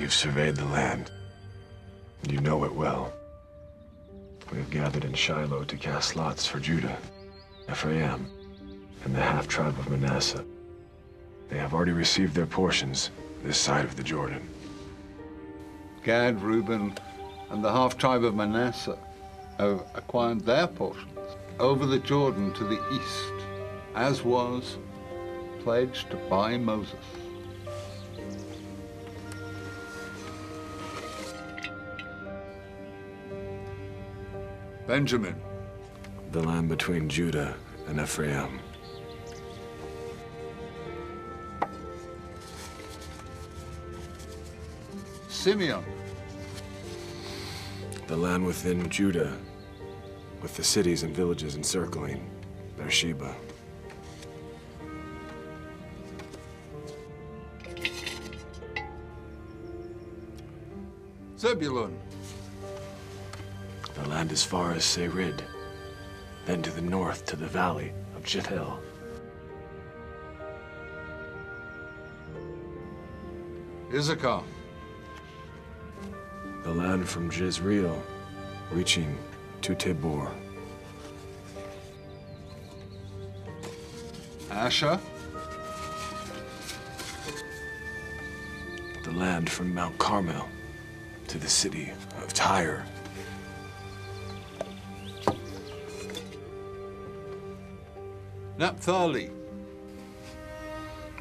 You've 0.00 0.12
surveyed 0.12 0.56
the 0.56 0.64
land. 0.64 1.12
You 2.28 2.40
know 2.40 2.64
it 2.64 2.74
well. 2.74 3.12
We 4.50 4.58
have 4.58 4.70
gathered 4.70 5.04
in 5.04 5.14
Shiloh 5.14 5.64
to 5.64 5.76
cast 5.76 6.16
lots 6.16 6.46
for 6.46 6.58
Judah, 6.58 6.98
Ephraim, 7.70 8.26
and 9.04 9.14
the 9.14 9.20
half 9.20 9.46
tribe 9.46 9.78
of 9.78 9.88
Manasseh. 9.88 10.44
They 11.48 11.58
have 11.58 11.74
already 11.74 11.92
received 11.92 12.34
their 12.34 12.46
portions 12.46 13.10
this 13.44 13.58
side 13.58 13.84
of 13.84 13.96
the 13.96 14.02
Jordan. 14.02 14.48
Gad, 16.06 16.40
Reuben, 16.40 16.94
and 17.50 17.64
the 17.64 17.72
half 17.72 17.98
tribe 17.98 18.22
of 18.22 18.36
Manasseh 18.36 18.96
have 19.58 19.84
acquired 19.96 20.38
their 20.42 20.68
portions 20.68 21.18
over 21.58 21.84
the 21.84 21.98
Jordan 21.98 22.54
to 22.54 22.62
the 22.62 22.80
east, 22.94 23.32
as 23.96 24.22
was 24.22 24.78
pledged 25.64 26.14
by 26.30 26.58
Moses. 26.58 26.94
Benjamin, 34.86 35.34
The 36.30 36.40
land 36.40 36.68
between 36.68 37.08
Judah 37.08 37.56
and 37.88 37.98
Ephraim. 37.98 38.60
Simeon, 45.28 45.84
The 48.06 48.16
land 48.16 48.46
within 48.46 48.88
Judah, 48.88 49.36
with 50.40 50.56
the 50.56 50.62
cities 50.62 51.02
and 51.02 51.14
villages 51.14 51.56
encircling 51.56 52.30
Beersheba. 52.76 53.34
Zebulun, 61.36 61.98
The 63.94 64.08
land 64.08 64.30
as 64.30 64.44
far 64.44 64.70
as 64.70 64.84
Serid, 64.84 65.42
then 66.44 66.62
to 66.62 66.70
the 66.70 66.82
north 66.82 67.26
to 67.26 67.34
the 67.34 67.48
valley 67.48 67.92
of 68.14 68.22
Jethel. 68.22 68.78
Issachar, 73.92 74.44
The 76.66 76.74
land 76.74 77.08
from 77.08 77.30
Jezreel, 77.30 78.02
reaching 78.72 79.16
to 79.62 79.76
Tabor. 79.76 80.28
Asher, 84.50 84.98
The 89.04 89.12
land 89.12 89.48
from 89.48 89.72
Mount 89.72 89.96
Carmel 89.98 90.48
to 91.28 91.38
the 91.38 91.48
city 91.48 91.92
of 92.20 92.34
Tyre. 92.34 92.84
Naphtali, 98.58 99.30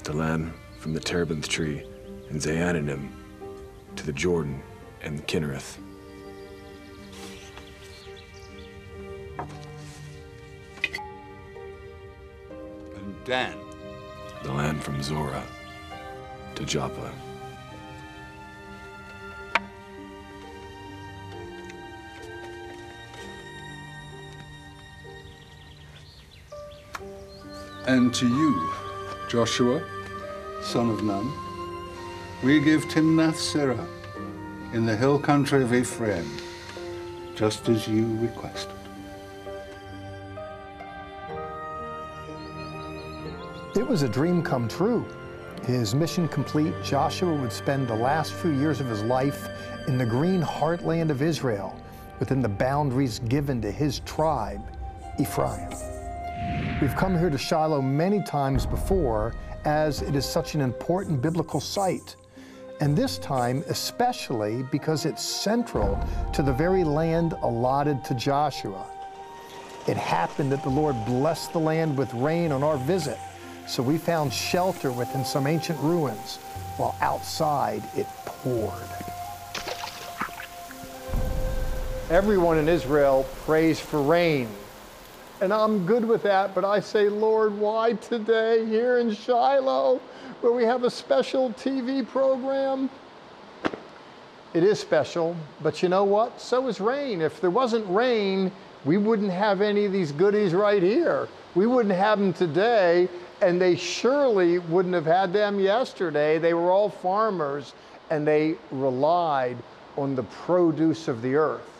The 0.03 0.13
land 0.13 0.53
from 0.79 0.93
the 0.93 0.99
terebinth 0.99 1.47
tree 1.47 1.85
in 2.31 2.39
Zaanannim 2.39 3.09
to 3.95 4.05
the 4.07 4.11
Jordan 4.11 4.63
and 5.05 5.25
Kinnereth. 5.27 5.77
and 12.95 13.23
Dan. 13.23 13.57
The 14.43 14.51
land 14.51 14.83
from 14.83 15.01
Zora 15.01 15.43
to 16.55 16.65
Joppa. 16.65 17.11
And 27.87 28.11
to 28.15 28.27
you, 28.27 28.71
Joshua, 29.29 29.83
son 30.63 30.89
of 30.89 31.03
Nun, 31.03 31.31
we 32.43 32.59
give 32.59 32.81
Timnath 32.85 33.35
Serah 33.35 33.87
in 34.75 34.85
the 34.85 34.93
hill 34.93 35.17
country 35.17 35.63
of 35.63 35.73
Ephraim, 35.73 36.29
just 37.33 37.69
as 37.69 37.87
you 37.87 38.17
requested. 38.17 38.75
It 43.73 43.87
was 43.87 44.01
a 44.01 44.09
dream 44.09 44.43
come 44.43 44.67
true. 44.67 45.05
His 45.63 45.95
mission 45.95 46.27
complete, 46.27 46.73
Joshua 46.83 47.33
would 47.33 47.53
spend 47.53 47.87
the 47.87 47.95
last 47.95 48.33
few 48.33 48.51
years 48.51 48.81
of 48.81 48.87
his 48.87 49.01
life 49.03 49.47
in 49.87 49.97
the 49.97 50.05
green 50.05 50.41
heartland 50.41 51.09
of 51.09 51.21
Israel, 51.21 51.73
within 52.19 52.41
the 52.41 52.49
boundaries 52.49 53.19
given 53.29 53.61
to 53.61 53.71
his 53.71 54.01
tribe, 54.01 54.61
Ephraim. 55.17 55.69
We've 56.81 56.97
come 56.97 57.17
here 57.17 57.29
to 57.29 57.37
Shiloh 57.37 57.81
many 57.81 58.21
times 58.23 58.65
before, 58.65 59.35
as 59.63 60.01
it 60.01 60.17
is 60.17 60.25
such 60.25 60.53
an 60.53 60.59
important 60.59 61.21
biblical 61.21 61.61
site. 61.61 62.17
And 62.81 62.95
this 62.95 63.17
time, 63.19 63.63
especially 63.69 64.63
because 64.63 65.05
it's 65.05 65.23
central 65.23 65.97
to 66.33 66.43
the 66.43 66.51
very 66.51 66.83
land 66.83 67.33
allotted 67.41 68.03
to 68.05 68.13
Joshua. 68.15 68.85
It 69.87 69.95
happened 69.95 70.51
that 70.51 70.63
the 70.63 70.69
Lord 70.69 70.95
blessed 71.05 71.53
the 71.53 71.59
land 71.59 71.97
with 71.97 72.13
rain 72.13 72.51
on 72.51 72.63
our 72.63 72.77
visit, 72.77 73.19
So 73.67 73.81
we 73.81 73.97
found 73.97 74.31
shelter 74.31 74.91
within 74.91 75.25
some 75.25 75.47
ancient 75.47 75.79
ruins 75.79 76.37
while 76.77 76.95
outside 77.01 77.83
it 77.95 78.05
poured. 78.25 78.73
Everyone 82.11 82.59
in 82.59 82.69
Israel 82.69 83.25
prays 83.45 83.79
for 83.79 84.01
rain. 84.01 84.47
And 85.41 85.53
I'm 85.53 85.85
good 85.85 86.05
with 86.05 86.23
that, 86.23 86.55
but 86.55 86.63
I 86.63 86.79
say, 86.79 87.09
Lord, 87.09 87.57
why 87.57 87.93
today 87.93 88.65
here 88.65 88.99
in 88.99 89.13
Shiloh, 89.13 89.99
where 90.39 90.53
we 90.53 90.63
have 90.63 90.85
a 90.85 90.89
special 90.89 91.49
TV 91.51 92.07
program? 92.07 92.89
It 94.53 94.63
is 94.63 94.79
special, 94.79 95.35
but 95.61 95.83
you 95.83 95.89
know 95.89 96.05
what? 96.05 96.39
So 96.39 96.67
is 96.69 96.79
rain. 96.79 97.21
If 97.21 97.41
there 97.41 97.49
wasn't 97.49 97.85
rain, 97.93 98.49
we 98.85 98.97
wouldn't 98.97 99.31
have 99.31 99.59
any 99.59 99.83
of 99.83 99.91
these 99.91 100.13
goodies 100.13 100.53
right 100.53 100.81
here. 100.81 101.27
We 101.53 101.67
wouldn't 101.67 101.95
have 101.95 102.17
them 102.17 102.31
today, 102.31 103.09
and 103.41 103.59
they 103.59 103.75
surely 103.75 104.59
wouldn't 104.59 104.95
have 104.95 105.05
had 105.05 105.33
them 105.33 105.59
yesterday. 105.59 106.37
They 106.37 106.53
were 106.53 106.71
all 106.71 106.87
farmers, 106.87 107.73
and 108.09 108.25
they 108.25 108.55
relied 108.71 109.57
on 109.97 110.15
the 110.15 110.23
produce 110.23 111.09
of 111.09 111.21
the 111.21 111.35
earth. 111.35 111.74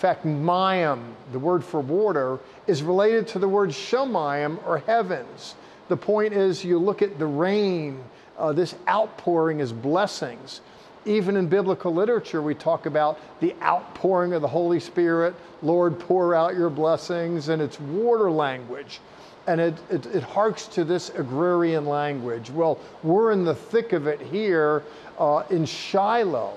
Fact, 0.00 0.24
mayim, 0.24 1.12
the 1.30 1.38
word 1.38 1.62
for 1.62 1.80
water, 1.80 2.38
is 2.66 2.82
related 2.82 3.28
to 3.28 3.38
the 3.38 3.46
word 3.46 3.68
shomayim 3.68 4.58
or 4.66 4.78
heavens. 4.78 5.56
The 5.88 5.96
point 5.98 6.32
is, 6.32 6.64
you 6.64 6.78
look 6.78 7.02
at 7.02 7.18
the 7.18 7.26
rain, 7.26 8.02
uh, 8.38 8.54
this 8.54 8.76
outpouring 8.88 9.60
is 9.60 9.74
blessings. 9.74 10.62
Even 11.04 11.36
in 11.36 11.48
biblical 11.48 11.92
literature, 11.92 12.40
we 12.40 12.54
talk 12.54 12.86
about 12.86 13.18
the 13.40 13.54
outpouring 13.62 14.32
of 14.32 14.40
the 14.40 14.48
Holy 14.48 14.80
Spirit. 14.80 15.34
Lord, 15.60 15.98
pour 15.98 16.34
out 16.34 16.54
your 16.56 16.70
blessings, 16.70 17.50
and 17.50 17.60
it's 17.60 17.78
water 17.78 18.30
language. 18.30 19.00
And 19.46 19.60
it, 19.60 19.74
it, 19.90 20.06
it 20.06 20.22
harks 20.22 20.66
to 20.68 20.82
this 20.82 21.10
agrarian 21.10 21.84
language. 21.84 22.48
Well, 22.48 22.78
we're 23.02 23.32
in 23.32 23.44
the 23.44 23.54
thick 23.54 23.92
of 23.92 24.06
it 24.06 24.22
here 24.22 24.82
uh, 25.18 25.42
in 25.50 25.66
Shiloh, 25.66 26.56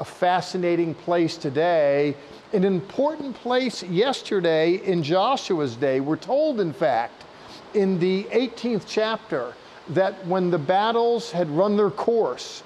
a 0.00 0.04
fascinating 0.04 0.94
place 0.94 1.36
today, 1.36 2.14
an 2.52 2.64
important 2.64 3.34
place 3.36 3.82
yesterday 3.82 4.74
in 4.76 5.02
Joshua's 5.02 5.76
day. 5.76 6.00
We're 6.00 6.16
told, 6.16 6.60
in 6.60 6.72
fact, 6.72 7.24
in 7.74 7.98
the 7.98 8.24
18th 8.24 8.84
chapter, 8.86 9.54
that 9.88 10.26
when 10.26 10.50
the 10.50 10.58
battles 10.58 11.30
had 11.30 11.50
run 11.50 11.76
their 11.76 11.90
course, 11.90 12.62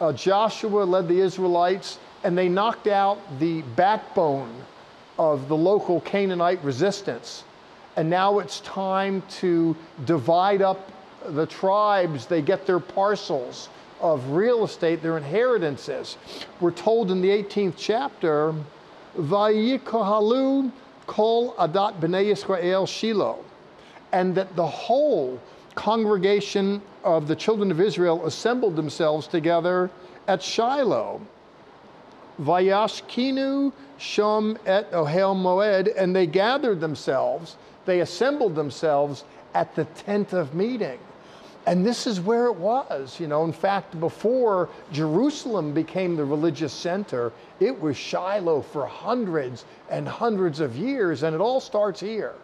uh, 0.00 0.12
Joshua 0.12 0.84
led 0.84 1.08
the 1.08 1.20
Israelites 1.20 1.98
and 2.24 2.36
they 2.36 2.48
knocked 2.48 2.86
out 2.86 3.18
the 3.38 3.62
backbone 3.62 4.52
of 5.18 5.48
the 5.48 5.56
local 5.56 6.00
Canaanite 6.02 6.62
resistance. 6.62 7.44
And 7.96 8.08
now 8.08 8.38
it's 8.38 8.60
time 8.60 9.22
to 9.40 9.76
divide 10.04 10.62
up 10.62 10.90
the 11.26 11.46
tribes. 11.46 12.26
They 12.26 12.42
get 12.42 12.66
their 12.66 12.80
parcels 12.80 13.68
of 14.02 14.30
real 14.30 14.64
estate, 14.64 15.00
their 15.02 15.16
inheritances. 15.16 16.16
We're 16.60 16.72
told 16.72 17.10
in 17.10 17.22
the 17.22 17.30
18th 17.30 17.74
chapter, 17.76 18.54
Vayikohalu 19.16 20.70
kol 21.06 21.54
adat 21.54 22.00
b'nei 22.00 22.32
Yisrael 22.32 22.86
Shiloh, 22.86 23.44
and 24.12 24.34
that 24.34 24.54
the 24.56 24.66
whole 24.66 25.40
congregation 25.74 26.82
of 27.04 27.28
the 27.28 27.36
children 27.36 27.70
of 27.70 27.80
Israel 27.80 28.26
assembled 28.26 28.76
themselves 28.76 29.26
together 29.26 29.90
at 30.28 30.42
Shiloh. 30.42 31.20
Vayashkinu 32.40 33.72
Shom 33.98 34.58
et 34.66 34.90
Ohel 34.92 35.36
Moed, 35.36 35.92
and 35.96 36.14
they 36.14 36.26
gathered 36.26 36.80
themselves, 36.80 37.56
they 37.84 38.00
assembled 38.00 38.54
themselves 38.54 39.24
at 39.54 39.74
the 39.74 39.84
tent 39.84 40.32
of 40.32 40.54
meeting. 40.54 40.98
And 41.66 41.86
this 41.86 42.06
is 42.06 42.20
where 42.20 42.46
it 42.46 42.56
was. 42.56 43.20
You 43.20 43.28
know, 43.28 43.44
in 43.44 43.52
fact, 43.52 43.98
before 44.00 44.68
Jerusalem 44.92 45.72
became 45.72 46.16
the 46.16 46.24
religious 46.24 46.72
center, 46.72 47.32
it 47.60 47.80
was 47.80 47.96
Shiloh 47.96 48.62
for 48.62 48.86
hundreds 48.86 49.64
and 49.88 50.08
hundreds 50.08 50.60
of 50.60 50.76
years, 50.76 51.22
and 51.22 51.34
it 51.34 51.40
all 51.40 51.60
starts 51.60 52.00
here. 52.00 52.34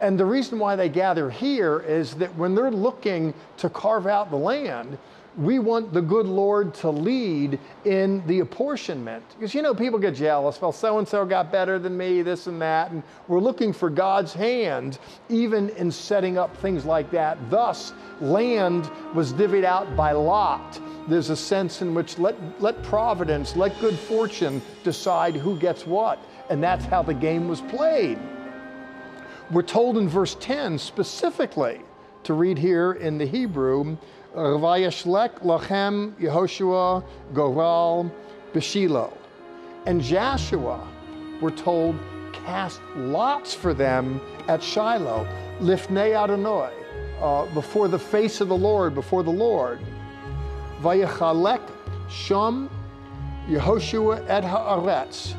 And 0.00 0.18
the 0.18 0.24
reason 0.24 0.58
why 0.58 0.76
they 0.76 0.88
gather 0.88 1.28
here 1.28 1.80
is 1.80 2.14
that 2.14 2.34
when 2.36 2.54
they're 2.54 2.70
looking 2.70 3.34
to 3.58 3.68
carve 3.68 4.06
out 4.06 4.30
the 4.30 4.36
land, 4.36 4.96
we 5.36 5.58
want 5.58 5.92
the 5.92 6.02
good 6.02 6.26
Lord 6.26 6.74
to 6.74 6.90
lead 6.90 7.58
in 7.84 8.26
the 8.26 8.40
apportionment. 8.40 9.24
Because 9.38 9.54
you 9.54 9.62
know, 9.62 9.74
people 9.74 9.98
get 9.98 10.14
jealous. 10.14 10.60
Well, 10.60 10.72
so 10.72 10.98
and 10.98 11.06
so 11.06 11.24
got 11.24 11.52
better 11.52 11.78
than 11.78 11.96
me, 11.96 12.22
this 12.22 12.46
and 12.46 12.60
that. 12.60 12.90
And 12.90 13.02
we're 13.28 13.40
looking 13.40 13.72
for 13.72 13.90
God's 13.90 14.32
hand 14.32 14.98
even 15.28 15.70
in 15.70 15.90
setting 15.90 16.36
up 16.36 16.56
things 16.56 16.84
like 16.84 17.10
that. 17.12 17.38
Thus, 17.48 17.92
land 18.20 18.90
was 19.14 19.32
divvied 19.32 19.64
out 19.64 19.94
by 19.96 20.12
lot. 20.12 20.80
There's 21.08 21.30
a 21.30 21.36
sense 21.36 21.80
in 21.80 21.94
which 21.94 22.18
let, 22.18 22.36
let 22.60 22.82
providence, 22.82 23.56
let 23.56 23.78
good 23.80 23.98
fortune 23.98 24.60
decide 24.82 25.36
who 25.36 25.56
gets 25.58 25.86
what. 25.86 26.18
And 26.50 26.62
that's 26.62 26.84
how 26.84 27.02
the 27.02 27.14
game 27.14 27.46
was 27.46 27.60
played. 27.62 28.18
We're 29.52 29.62
told 29.62 29.96
in 29.96 30.08
verse 30.08 30.36
10 30.40 30.78
specifically 30.78 31.80
to 32.24 32.34
read 32.34 32.58
here 32.58 32.92
in 32.92 33.18
the 33.18 33.26
Hebrew 33.26 33.96
Vayashlek 34.34 35.40
lachem 35.40 36.12
Yehoshua 36.14 37.04
Goral 37.34 38.10
Beshilo. 38.52 39.12
And 39.86 40.00
Joshua, 40.00 40.86
we're 41.40 41.50
told, 41.50 41.96
cast 42.32 42.80
lots 42.94 43.54
for 43.54 43.74
them 43.74 44.20
at 44.46 44.62
Shiloh, 44.62 45.26
Lifnei 45.60 46.14
Adonai, 46.14 46.72
uh, 47.20 47.46
before 47.54 47.88
the 47.88 47.98
face 47.98 48.40
of 48.40 48.48
the 48.48 48.56
Lord, 48.56 48.94
before 48.94 49.22
the 49.22 49.30
Lord. 49.30 49.80
Vayachalek 50.80 51.60
Shom 52.08 52.68
Yehoshua 53.48 54.24
et 54.28 54.44
Haaretz. 54.44 55.34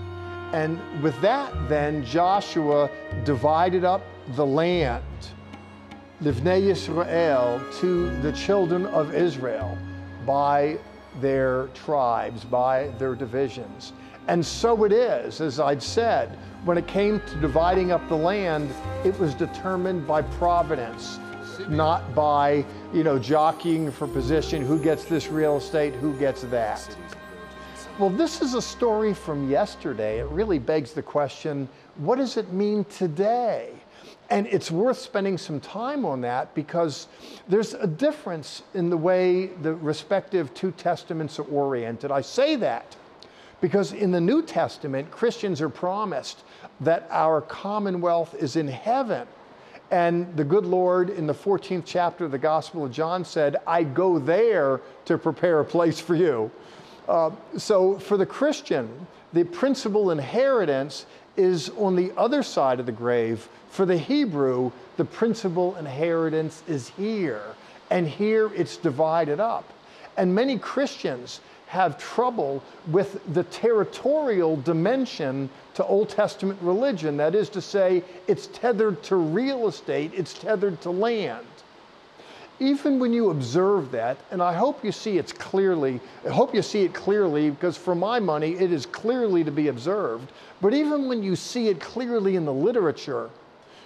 And 0.54 0.80
with 1.02 1.20
that, 1.22 1.54
then 1.70 2.04
Joshua 2.04 2.90
divided 3.24 3.86
up 3.86 4.02
the 4.36 4.46
land. 4.46 5.02
Livnei 6.22 6.62
Yisrael 6.62 7.60
to 7.80 8.16
the 8.22 8.32
children 8.34 8.86
of 8.86 9.16
Israel 9.16 9.76
by 10.24 10.78
their 11.20 11.68
tribes, 11.74 12.44
by 12.46 12.90
their 13.00 13.16
divisions. 13.16 13.94
And 14.28 14.46
so 14.46 14.84
it 14.84 14.92
is, 14.92 15.42
as 15.42 15.60
I'd 15.60 15.82
said, 15.82 16.38
when 16.64 16.78
it 16.78 16.86
came 16.86 17.20
to 17.22 17.36
dividing 17.42 17.92
up 17.92 18.08
the 18.08 18.16
land, 18.16 18.72
it 19.04 19.18
was 19.20 19.34
determined 19.34 20.06
by 20.06 20.22
providence, 20.22 21.20
not 21.68 22.14
by, 22.14 22.64
you 22.94 23.04
know, 23.04 23.18
jockeying 23.18 23.92
for 23.92 24.08
position, 24.08 24.62
who 24.62 24.80
gets 24.80 25.06
this 25.06 25.30
real 25.30 25.58
estate, 25.58 25.96
who 25.96 26.14
gets 26.20 26.44
that. 26.44 26.96
Well, 27.98 28.12
this 28.12 28.44
is 28.44 28.54
a 28.54 28.62
story 28.62 29.16
from 29.16 29.50
yesterday. 29.50 30.20
It 30.20 30.28
really 30.28 30.60
begs 30.60 30.94
the 30.94 31.02
question, 31.02 31.68
what 31.98 32.18
does 32.18 32.38
it 32.38 32.54
mean 32.54 32.86
today? 32.86 33.74
And 34.32 34.48
it's 34.48 34.72
worth 34.72 34.98
spending 34.98 35.38
some 35.38 35.60
time 35.60 36.06
on 36.06 36.22
that 36.22 36.56
because 36.56 37.08
there's 37.50 37.74
a 37.74 37.86
difference 37.86 38.64
in 38.74 38.90
the 38.90 38.96
way 38.96 39.48
the 39.48 39.76
respective 39.76 40.54
two 40.54 40.72
testaments 40.72 41.38
are 41.38 41.44
oriented. 41.44 42.12
I 42.12 42.22
say 42.22 42.56
that 42.56 42.96
because 43.60 43.92
in 43.92 44.10
the 44.10 44.22
New 44.22 44.42
Testament, 44.42 45.12
Christians 45.12 45.62
are 45.62 45.70
promised 45.70 46.46
that 46.80 47.08
our 47.12 47.42
commonwealth 47.42 48.34
is 48.36 48.56
in 48.56 48.70
heaven. 48.70 49.28
And 49.92 50.34
the 50.38 50.46
good 50.46 50.66
Lord 50.66 51.10
in 51.10 51.28
the 51.28 51.34
14th 51.34 51.84
chapter 51.86 52.24
of 52.24 52.32
the 52.32 52.38
Gospel 52.38 52.86
of 52.86 52.92
John 52.92 53.26
said, 53.26 53.58
I 53.68 53.84
go 53.84 54.18
there 54.18 54.80
to 55.04 55.18
prepare 55.18 55.60
a 55.60 55.66
place 55.66 56.00
for 56.00 56.16
you. 56.16 56.50
Uh, 57.10 57.32
so 57.58 58.00
for 58.00 58.16
the 58.16 58.26
Christian, 58.26 59.08
the 59.34 59.44
principal 59.44 60.12
inheritance 60.12 61.06
is 61.38 61.70
on 61.78 61.96
the 61.96 62.12
other 62.18 62.44
side 62.44 62.80
of 62.80 62.86
the 62.86 62.92
grave 62.92 63.48
for 63.70 63.86
the 63.86 63.98
Hebrew, 63.98 64.72
the 64.98 65.06
principal 65.06 65.76
inheritance 65.78 66.62
is 66.68 66.90
here, 66.90 67.44
and 67.90 68.08
here 68.08 68.52
it's 68.54 68.78
divided 68.78 69.40
up. 69.40 69.72
And 70.18 70.36
many 70.36 70.60
Christians 70.60 71.40
have 71.68 71.98
trouble 71.98 72.62
with 72.88 73.22
the 73.34 73.44
territorial 73.46 74.58
dimension 74.58 75.50
to 75.74 75.86
Old 75.86 76.10
Testament 76.10 76.60
religion. 76.62 77.16
That 77.16 77.34
is 77.34 77.48
to 77.50 77.62
say, 77.62 78.04
it's 78.28 78.48
tethered 78.48 79.02
to 79.04 79.16
real 79.16 79.70
estate, 79.70 80.12
it's 80.14 80.34
tethered 80.34 80.82
to 80.82 80.92
land. 80.92 81.46
Even 82.62 83.00
when 83.00 83.12
you 83.12 83.32
observe 83.32 83.90
that, 83.90 84.18
and 84.30 84.40
I 84.40 84.54
hope 84.54 84.86
you 84.86 84.92
see 84.92 85.18
it's 85.18 85.34
clearly, 85.34 86.00
I 86.24 86.30
hope 86.30 86.54
you 86.54 86.62
see 86.62 86.84
it 86.84 86.94
clearly 86.94 87.50
because 87.50 87.76
for 87.76 87.96
my 87.96 88.20
money, 88.20 88.52
it 88.52 88.72
is 88.72 88.86
clearly 88.86 89.44
to 89.44 89.50
be 89.50 89.70
observed. 89.70 90.32
But 90.62 90.76
even 90.76 91.08
when 91.08 91.24
you 91.24 91.36
see 91.36 91.70
it 91.70 91.80
clearly 91.80 92.36
in 92.36 92.46
the 92.46 92.54
literature, 92.54 93.32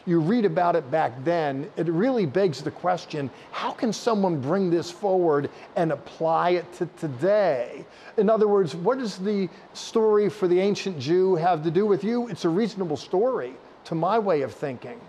you 0.05 0.19
read 0.19 0.43
about 0.43 0.75
it 0.75 0.91
back 0.91 1.13
then, 1.23 1.71
it 1.77 1.87
really 1.87 2.25
begs 2.25 2.61
the 2.61 2.69
question 2.69 3.29
how 3.51 3.71
can 3.71 3.93
someone 3.93 4.41
bring 4.41 4.69
this 4.69 4.91
forward 4.91 5.49
and 5.77 5.93
apply 5.93 6.49
it 6.49 6.73
to 6.73 6.89
today? 6.97 7.85
In 8.17 8.29
other 8.29 8.49
words, 8.49 8.75
what 8.75 8.99
does 8.99 9.17
the 9.17 9.47
story 9.73 10.29
for 10.29 10.49
the 10.49 10.59
ancient 10.59 10.99
Jew 10.99 11.35
have 11.35 11.63
to 11.63 11.71
do 11.71 11.85
with 11.85 12.03
you? 12.03 12.27
It's 12.27 12.43
a 12.43 12.49
reasonable 12.49 12.97
story 12.97 13.53
to 13.85 13.95
my 13.95 14.19
way 14.19 14.41
of 14.41 14.53
thinking. 14.53 14.99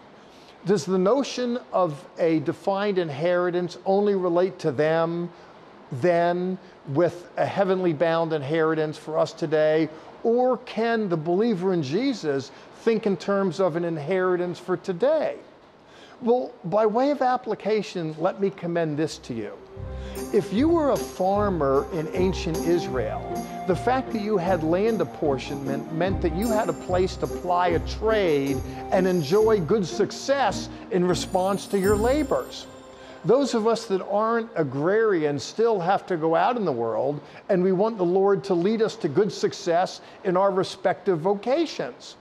Does 0.66 0.84
the 0.84 0.98
notion 0.98 1.60
of 1.72 2.04
a 2.18 2.40
defined 2.40 2.98
inheritance 2.98 3.78
only 3.86 4.16
relate 4.16 4.58
to 4.58 4.72
them 4.72 5.30
then 5.92 6.58
with 6.88 7.30
a 7.36 7.46
heavenly 7.46 7.92
bound 7.92 8.32
inheritance 8.32 8.98
for 8.98 9.16
us 9.16 9.32
today? 9.32 9.88
Or 10.24 10.58
can 10.58 11.08
the 11.08 11.16
believer 11.16 11.72
in 11.72 11.84
Jesus 11.84 12.50
think 12.80 13.06
in 13.06 13.16
terms 13.16 13.60
of 13.60 13.76
an 13.76 13.84
inheritance 13.84 14.58
for 14.58 14.76
today? 14.76 15.36
Well, 16.20 16.52
by 16.64 16.84
way 16.84 17.10
of 17.10 17.22
application, 17.22 18.16
let 18.18 18.40
me 18.40 18.50
commend 18.50 18.96
this 18.96 19.18
to 19.18 19.34
you. 19.34 19.52
If 20.32 20.52
you 20.52 20.68
were 20.68 20.90
a 20.90 20.96
farmer 20.96 21.86
in 21.92 22.08
ancient 22.14 22.56
Israel, 22.58 23.22
the 23.66 23.76
fact 23.76 24.12
that 24.12 24.22
you 24.22 24.36
had 24.36 24.62
land 24.62 25.00
apportionment 25.00 25.92
meant 25.92 26.20
that 26.22 26.34
you 26.36 26.48
had 26.48 26.68
a 26.68 26.72
place 26.72 27.16
to 27.16 27.26
ply 27.26 27.68
a 27.68 27.80
trade 27.80 28.58
and 28.92 29.06
enjoy 29.06 29.60
good 29.60 29.86
success 29.86 30.68
in 30.90 31.04
response 31.04 31.66
to 31.68 31.78
your 31.78 31.96
labors. 31.96 32.66
Those 33.24 33.54
of 33.54 33.66
us 33.66 33.86
that 33.86 34.06
aren't 34.06 34.50
agrarian 34.54 35.38
still 35.38 35.80
have 35.80 36.06
to 36.06 36.16
go 36.16 36.36
out 36.36 36.56
in 36.56 36.64
the 36.64 36.72
world, 36.72 37.20
and 37.48 37.62
we 37.62 37.72
want 37.72 37.98
the 37.98 38.04
Lord 38.04 38.44
to 38.44 38.54
lead 38.54 38.82
us 38.82 38.94
to 38.96 39.08
good 39.08 39.32
success 39.32 40.00
in 40.22 40.36
our 40.36 40.52
respective 40.52 41.18
vocations. 41.18 42.16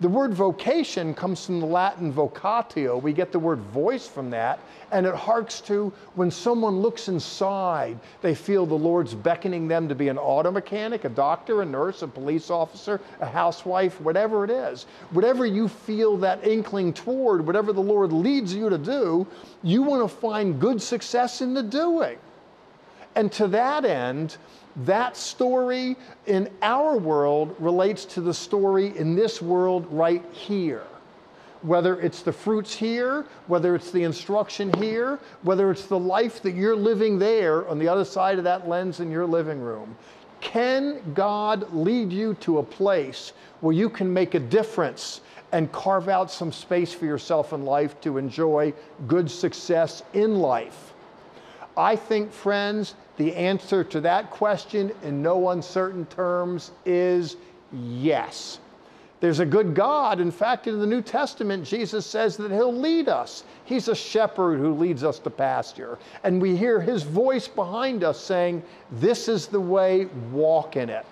The 0.00 0.08
word 0.08 0.32
vocation 0.32 1.12
comes 1.12 1.44
from 1.44 1.60
the 1.60 1.66
Latin 1.66 2.10
vocatio. 2.10 3.02
We 3.02 3.12
get 3.12 3.32
the 3.32 3.38
word 3.38 3.58
voice 3.58 4.08
from 4.08 4.30
that, 4.30 4.58
and 4.92 5.04
it 5.04 5.14
harks 5.14 5.60
to 5.62 5.92
when 6.14 6.30
someone 6.30 6.80
looks 6.80 7.08
inside, 7.08 7.98
they 8.22 8.34
feel 8.34 8.64
the 8.64 8.74
Lord's 8.74 9.14
beckoning 9.14 9.68
them 9.68 9.88
to 9.88 9.94
be 9.94 10.08
an 10.08 10.16
auto 10.16 10.50
mechanic, 10.50 11.04
a 11.04 11.10
doctor, 11.10 11.60
a 11.60 11.66
nurse, 11.66 12.00
a 12.00 12.08
police 12.08 12.48
officer, 12.48 12.98
a 13.20 13.26
housewife, 13.26 14.00
whatever 14.00 14.42
it 14.42 14.50
is. 14.50 14.86
Whatever 15.10 15.44
you 15.44 15.68
feel 15.68 16.16
that 16.16 16.46
inkling 16.46 16.94
toward, 16.94 17.46
whatever 17.46 17.74
the 17.74 17.82
Lord 17.82 18.10
leads 18.10 18.54
you 18.54 18.70
to 18.70 18.78
do, 18.78 19.26
you 19.62 19.82
want 19.82 20.02
to 20.02 20.08
find 20.08 20.58
good 20.58 20.80
success 20.80 21.42
in 21.42 21.52
the 21.52 21.62
doing. 21.62 22.16
And 23.16 23.30
to 23.32 23.48
that 23.48 23.84
end, 23.84 24.38
that 24.76 25.16
story 25.16 25.96
in 26.26 26.50
our 26.62 26.96
world 26.96 27.54
relates 27.58 28.04
to 28.06 28.20
the 28.20 28.34
story 28.34 28.96
in 28.96 29.14
this 29.14 29.42
world 29.42 29.86
right 29.90 30.24
here. 30.32 30.84
Whether 31.62 32.00
it's 32.00 32.22
the 32.22 32.32
fruits 32.32 32.74
here, 32.74 33.26
whether 33.46 33.74
it's 33.74 33.90
the 33.90 34.02
instruction 34.04 34.72
here, 34.78 35.18
whether 35.42 35.70
it's 35.70 35.86
the 35.86 35.98
life 35.98 36.40
that 36.42 36.54
you're 36.54 36.76
living 36.76 37.18
there 37.18 37.68
on 37.68 37.78
the 37.78 37.88
other 37.88 38.04
side 38.04 38.38
of 38.38 38.44
that 38.44 38.68
lens 38.68 39.00
in 39.00 39.10
your 39.10 39.26
living 39.26 39.60
room. 39.60 39.94
Can 40.40 41.00
God 41.12 41.70
lead 41.74 42.10
you 42.12 42.34
to 42.34 42.58
a 42.58 42.62
place 42.62 43.34
where 43.60 43.74
you 43.74 43.90
can 43.90 44.10
make 44.10 44.34
a 44.34 44.40
difference 44.40 45.20
and 45.52 45.70
carve 45.70 46.08
out 46.08 46.30
some 46.30 46.50
space 46.50 46.94
for 46.94 47.04
yourself 47.04 47.52
in 47.52 47.64
life 47.64 48.00
to 48.00 48.16
enjoy 48.16 48.72
good 49.06 49.30
success 49.30 50.02
in 50.14 50.36
life? 50.38 50.94
I 51.76 51.96
think, 51.96 52.32
friends, 52.32 52.94
the 53.16 53.34
answer 53.34 53.84
to 53.84 54.00
that 54.00 54.30
question 54.30 54.92
in 55.02 55.22
no 55.22 55.50
uncertain 55.50 56.06
terms 56.06 56.72
is 56.84 57.36
yes. 57.72 58.58
There's 59.20 59.40
a 59.40 59.46
good 59.46 59.74
God. 59.74 60.18
In 60.18 60.30
fact, 60.30 60.66
in 60.66 60.80
the 60.80 60.86
New 60.86 61.02
Testament, 61.02 61.64
Jesus 61.64 62.06
says 62.06 62.38
that 62.38 62.50
He'll 62.50 62.74
lead 62.74 63.08
us. 63.08 63.44
He's 63.66 63.88
a 63.88 63.94
shepherd 63.94 64.58
who 64.58 64.74
leads 64.74 65.04
us 65.04 65.18
to 65.20 65.30
pasture. 65.30 65.98
And 66.24 66.40
we 66.40 66.56
hear 66.56 66.80
His 66.80 67.02
voice 67.02 67.46
behind 67.46 68.02
us 68.02 68.18
saying, 68.18 68.62
This 68.92 69.28
is 69.28 69.46
the 69.46 69.60
way, 69.60 70.06
walk 70.32 70.76
in 70.76 70.88
it. 70.88 71.06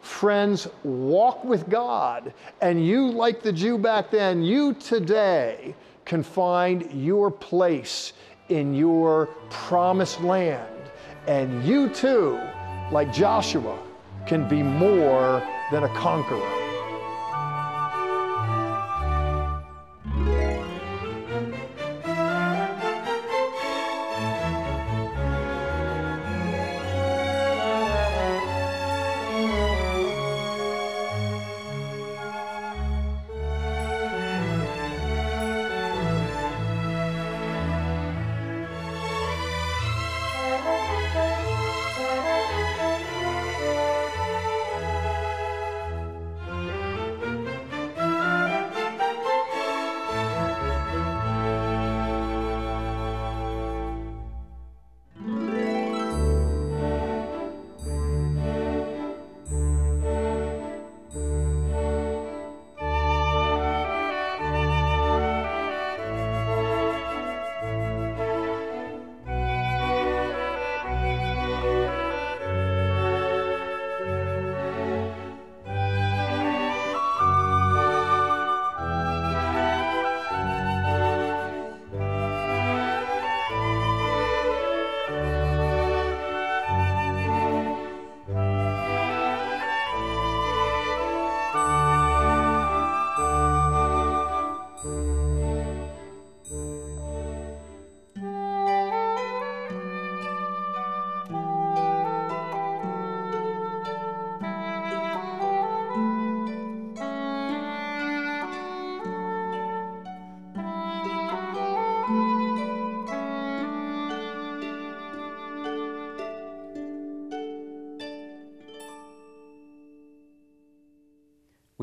Friends, 0.00 0.66
walk 0.82 1.44
with 1.44 1.68
God. 1.68 2.32
And 2.62 2.84
you, 2.84 3.10
like 3.10 3.42
the 3.42 3.52
Jew 3.52 3.76
back 3.76 4.10
then, 4.10 4.42
you 4.42 4.72
today 4.74 5.74
can 6.06 6.22
find 6.22 6.90
your 6.92 7.30
place 7.30 8.14
in 8.52 8.74
your 8.74 9.26
promised 9.50 10.20
land. 10.20 10.68
And 11.26 11.64
you 11.64 11.88
too, 11.88 12.40
like 12.90 13.12
Joshua, 13.12 13.78
can 14.26 14.48
be 14.48 14.62
more 14.62 15.42
than 15.70 15.84
a 15.84 15.88
conqueror. 15.94 16.61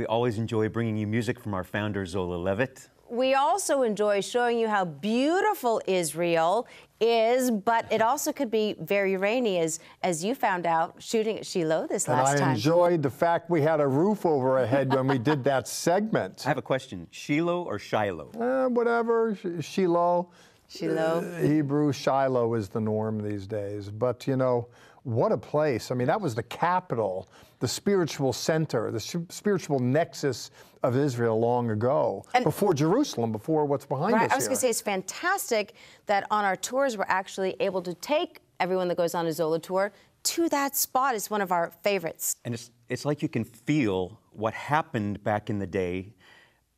Always 0.10 0.38
enjoy 0.40 0.68
bringing 0.68 0.98
you 0.98 1.08
music 1.08 1.40
from 1.40 1.54
our 1.54 1.64
founder, 1.64 2.06
Zola 2.06 2.36
Levitt. 2.36 2.90
We 3.10 3.34
also 3.36 3.84
enjoy 3.84 4.22
showing 4.22 4.60
you 4.60 4.68
how 4.68 4.86
beautiful 4.86 5.82
Israel 5.88 6.68
is, 7.00 7.50
but 7.50 7.92
it 7.92 8.02
also 8.02 8.32
could 8.32 8.52
be 8.52 8.76
very 8.80 9.18
rainy, 9.18 9.58
as 9.60 9.80
as 10.04 10.24
you 10.24 10.36
found 10.36 10.66
out 10.68 10.96
shooting 11.00 11.38
at 11.40 11.46
Shiloh 11.46 11.88
this 11.88 12.08
And 12.08 12.18
last 12.18 12.36
I 12.36 12.40
time. 12.40 12.50
I 12.50 12.54
enjoyed 12.54 13.02
the 13.02 13.10
fact 13.10 13.50
we 13.50 13.62
had 13.62 13.80
a 13.80 13.88
roof 13.88 14.26
over 14.28 14.60
our 14.60 14.66
head 14.66 14.94
when 14.94 15.08
we 15.08 15.18
did 15.18 15.44
that 15.46 15.68
segment. 15.86 16.44
I 16.46 16.50
have 16.50 16.60
a 16.60 16.62
question 16.74 17.08
Shiloh 17.10 17.64
or 17.64 17.80
Shiloh? 17.80 18.30
Uh, 18.40 18.70
whatever, 18.70 19.36
Sh- 19.36 19.66
Shiloh. 19.66 20.30
Shiloh. 20.68 21.26
Uh, 21.26 21.42
Hebrew 21.42 21.92
Shiloh 21.92 22.54
is 22.54 22.70
the 22.70 22.80
norm 22.82 23.24
these 23.24 23.48
days. 23.48 23.90
But 23.90 24.28
you 24.28 24.36
know, 24.36 24.68
what 25.10 25.32
a 25.32 25.38
place. 25.38 25.90
I 25.92 25.96
mean, 25.96 26.08
that 26.08 26.22
was 26.22 26.36
the 26.36 26.44
capital, 26.44 27.28
the 27.60 27.68
spiritual 27.68 28.32
center, 28.32 28.92
the 28.92 29.00
sh- 29.00 29.16
spiritual 29.30 29.80
nexus 29.80 30.52
of 30.84 30.96
Israel 30.96 31.40
long 31.40 31.72
ago, 31.72 32.24
And- 32.34 32.44
before 32.44 32.74
Jerusalem, 32.74 33.32
before 33.32 33.66
what's 33.66 33.86
behind 33.86 34.14
Right. 34.14 34.26
us 34.28 34.32
I 34.32 34.36
was 34.36 34.46
going 34.48 34.56
to 34.58 34.62
say 34.62 34.70
it's 34.70 34.82
fantastic 34.82 35.74
that 36.06 36.26
on 36.30 36.46
our 36.46 36.56
tours 36.56 36.96
we're 36.96 37.06
actually 37.08 37.56
able 37.60 37.82
to 37.82 37.94
take 37.96 38.42
everyone 38.60 38.88
that 38.90 38.98
goes 38.98 39.16
on 39.16 39.26
a 39.26 39.34
Zola 39.34 39.60
tour 39.60 39.92
to 40.22 40.48
that 40.50 40.76
spot. 40.76 41.16
It's 41.16 41.30
one 41.30 41.42
of 41.42 41.52
our 41.52 41.72
favorites. 41.82 42.36
And 42.46 42.54
it's, 42.54 42.70
it's 42.88 43.04
like 43.04 43.22
you 43.22 43.30
can 43.30 43.44
feel 43.44 44.20
what 44.32 44.54
happened 44.54 45.24
back 45.24 45.50
in 45.50 45.58
the 45.60 45.68
day. 45.68 46.14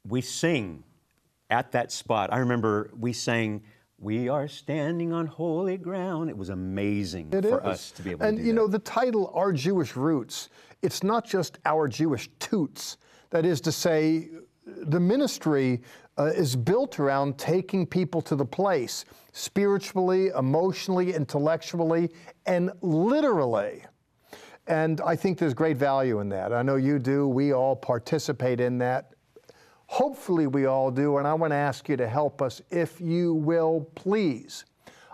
We 0.07 0.21
sing 0.21 0.83
at 1.49 1.73
that 1.73 1.91
spot. 1.91 2.31
I 2.31 2.37
remember 2.37 2.91
we 2.97 3.11
sang, 3.13 3.63
We 4.01 4.29
are 4.29 4.47
standing 4.47 5.13
on 5.13 5.27
holy 5.27 5.77
ground. 5.77 6.31
It 6.31 6.35
was 6.35 6.49
amazing 6.49 7.31
It 7.31 7.45
for 7.45 7.59
is. 7.59 7.65
us 7.65 7.91
to 7.91 8.01
be 8.01 8.09
able 8.11 8.25
and 8.25 8.37
to 8.37 8.43
do 8.43 8.43
that. 8.43 8.47
And 8.47 8.47
you 8.47 8.53
that. 8.53 8.61
know 8.61 8.67
the 8.67 8.79
title 8.79 9.31
our 9.35 9.53
jewish 9.53 9.95
roots 9.95 10.49
it's 10.81 11.03
not 11.03 11.23
just 11.23 11.59
our 11.65 11.87
jewish 11.87 12.27
toots 12.39 12.97
that 13.29 13.45
is 13.45 13.61
to 13.61 13.71
say 13.71 14.29
the 14.65 14.99
ministry 14.99 15.81
uh, 16.17 16.25
is 16.25 16.55
built 16.55 16.99
around 16.99 17.37
taking 17.37 17.85
people 17.85 18.21
to 18.21 18.35
the 18.35 18.45
place 18.45 19.05
spiritually, 19.31 20.27
emotionally, 20.37 21.13
intellectually, 21.13 22.09
and 22.45 22.71
literally. 22.81 23.83
And 24.67 25.01
I 25.01 25.15
think 25.15 25.37
there's 25.37 25.53
great 25.53 25.77
value 25.77 26.19
in 26.19 26.29
that. 26.29 26.53
I 26.53 26.61
know 26.61 26.75
you 26.75 26.99
do. 26.99 27.27
We 27.27 27.53
all 27.53 27.75
participate 27.75 28.59
in 28.59 28.77
that. 28.79 29.13
Hopefully, 29.91 30.47
we 30.47 30.67
all 30.67 30.89
do. 30.89 31.17
And 31.17 31.27
I 31.27 31.33
want 31.33 31.51
to 31.51 31.57
ask 31.57 31.89
you 31.89 31.97
to 31.97 32.07
help 32.07 32.41
us, 32.41 32.61
if 32.71 33.01
you 33.01 33.33
will, 33.33 33.89
please. 33.93 34.63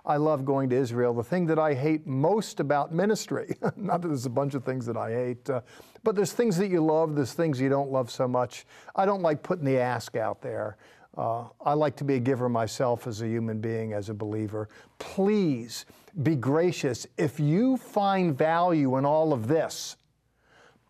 I 0.05 0.17
love 0.17 0.45
going 0.45 0.69
to 0.69 0.75
Israel. 0.75 1.15
The 1.15 1.23
thing 1.23 1.47
that 1.47 1.57
I 1.57 1.73
hate 1.73 2.05
most 2.05 2.59
about 2.59 2.93
ministry, 2.93 3.57
not 3.75 4.03
that 4.03 4.09
there's 4.09 4.27
a 4.27 4.29
bunch 4.29 4.53
of 4.53 4.63
things 4.63 4.85
that 4.85 4.95
I 4.95 5.11
hate, 5.11 5.49
uh, 5.49 5.61
but 6.03 6.15
there's 6.15 6.31
things 6.31 6.57
that 6.57 6.67
you 6.67 6.85
love, 6.85 7.15
there's 7.15 7.33
things 7.33 7.59
you 7.59 7.69
don't 7.69 7.91
love 7.91 8.11
so 8.11 8.27
much. 8.27 8.67
I 8.95 9.07
don't 9.07 9.23
like 9.23 9.41
putting 9.41 9.65
the 9.65 9.79
ask 9.79 10.15
out 10.15 10.43
there. 10.43 10.77
Uh, 11.17 11.45
I 11.59 11.73
like 11.73 11.95
to 11.95 12.03
be 12.03 12.13
a 12.13 12.19
giver 12.19 12.47
myself 12.47 13.07
as 13.07 13.23
a 13.23 13.27
human 13.27 13.59
being, 13.59 13.93
as 13.93 14.09
a 14.09 14.13
believer. 14.13 14.69
Please 14.99 15.87
be 16.21 16.35
gracious. 16.35 17.07
If 17.17 17.39
you 17.39 17.77
find 17.77 18.37
value 18.37 18.97
in 18.97 19.05
all 19.05 19.33
of 19.33 19.47
this, 19.47 19.97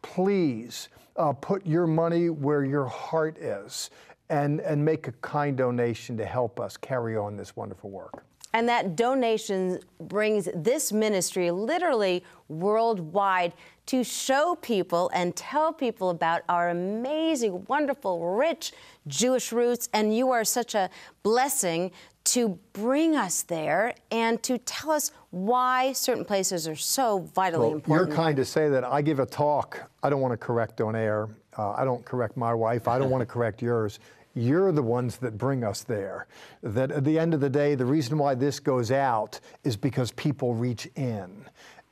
please 0.01 0.89
uh, 1.17 1.33
put 1.33 1.65
your 1.65 1.87
money 1.87 2.29
where 2.29 2.63
your 2.63 2.85
heart 2.85 3.37
is 3.37 3.89
and, 4.29 4.59
and 4.61 4.83
make 4.83 5.07
a 5.07 5.11
kind 5.13 5.57
donation 5.57 6.17
to 6.17 6.25
help 6.25 6.59
us 6.59 6.77
carry 6.77 7.15
on 7.15 7.37
this 7.37 7.55
wonderful 7.55 7.89
work. 7.89 8.23
And 8.53 8.67
that 8.69 8.95
donation 8.95 9.79
brings 9.99 10.49
this 10.55 10.91
ministry 10.91 11.51
literally 11.51 12.23
worldwide 12.47 13.53
to 13.87 14.03
show 14.03 14.55
people 14.61 15.09
and 15.13 15.35
tell 15.35 15.71
people 15.71 16.09
about 16.09 16.41
our 16.49 16.69
amazing, 16.69 17.65
wonderful, 17.67 18.35
rich 18.35 18.73
Jewish 19.07 19.51
roots. 19.51 19.89
And 19.93 20.15
you 20.15 20.31
are 20.31 20.43
such 20.43 20.75
a 20.75 20.89
blessing 21.23 21.91
to 22.25 22.59
bring 22.73 23.15
us 23.15 23.43
there 23.43 23.93
and 24.11 24.43
to 24.43 24.57
tell 24.57 24.91
us 24.91 25.11
why 25.29 25.93
certain 25.93 26.25
places 26.25 26.67
are 26.67 26.75
so 26.75 27.19
vitally 27.33 27.67
well, 27.67 27.75
important. 27.75 28.09
You're 28.09 28.15
kind 28.17 28.35
to 28.35 28.43
say 28.43 28.67
that. 28.67 28.83
I 28.83 29.01
give 29.01 29.19
a 29.19 29.25
talk. 29.25 29.89
I 30.03 30.09
don't 30.09 30.19
want 30.19 30.33
to 30.33 30.37
correct 30.37 30.81
on 30.81 30.95
air. 30.95 31.29
Uh, 31.57 31.71
I 31.71 31.85
don't 31.85 32.03
correct 32.03 32.35
my 32.35 32.53
wife. 32.53 32.89
I 32.89 32.99
don't 32.99 33.09
want 33.09 33.21
to 33.21 33.25
correct 33.25 33.61
yours. 33.61 33.99
You're 34.37 34.71
the 34.71 34.83
ones 34.83 35.17
that 35.17 35.35
bring 35.35 35.63
us 35.63 35.81
there. 35.81 36.27
That 36.61 36.91
at 36.91 37.03
the 37.03 37.17
end 37.17 37.33
of 37.33 37.39
the 37.39 37.49
day, 37.49 37.73
the 37.73 37.85
reason 37.85 38.19
why 38.19 38.35
this 38.35 38.59
goes 38.59 38.91
out 38.91 39.39
is 39.63 39.75
because 39.75 40.11
people 40.11 40.53
reach 40.53 40.87
in. 40.95 41.43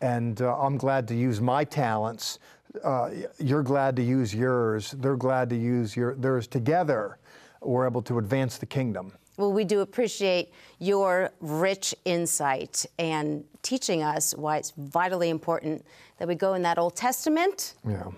And 0.01 0.39
uh, 0.41 0.55
I'm 0.55 0.77
glad 0.77 1.08
to 1.08 1.15
use 1.15 1.41
my 1.41 1.63
talents. 1.63 2.38
Uh, 2.84 3.10
you're 3.39 3.63
glad 3.63 3.95
to 3.95 4.03
use 4.03 4.36
yours. 4.36 4.91
They're 4.91 5.15
glad 5.15 5.49
to 5.49 5.55
use 5.55 5.95
your, 5.95 6.13
theirs. 6.13 6.45
Together, 6.45 7.17
we're 7.62 7.88
able 7.88 8.03
to 8.03 8.19
advance 8.19 8.60
the 8.60 8.67
kingdom. 8.67 9.13
Well, 9.38 9.51
we 9.51 9.63
do 9.63 9.79
appreciate 9.79 10.53
your 10.77 11.31
rich 11.41 11.95
insight 12.05 12.86
and 12.99 13.43
teaching 13.63 14.03
us 14.03 14.36
why 14.36 14.58
it's 14.58 14.71
vitally 14.77 15.29
important 15.29 15.84
that 16.19 16.27
we 16.27 16.36
go 16.36 16.53
in 16.53 16.62
that 16.62 16.77
Old 16.77 16.95
Testament. 16.95 17.73
Yeah 17.88 18.12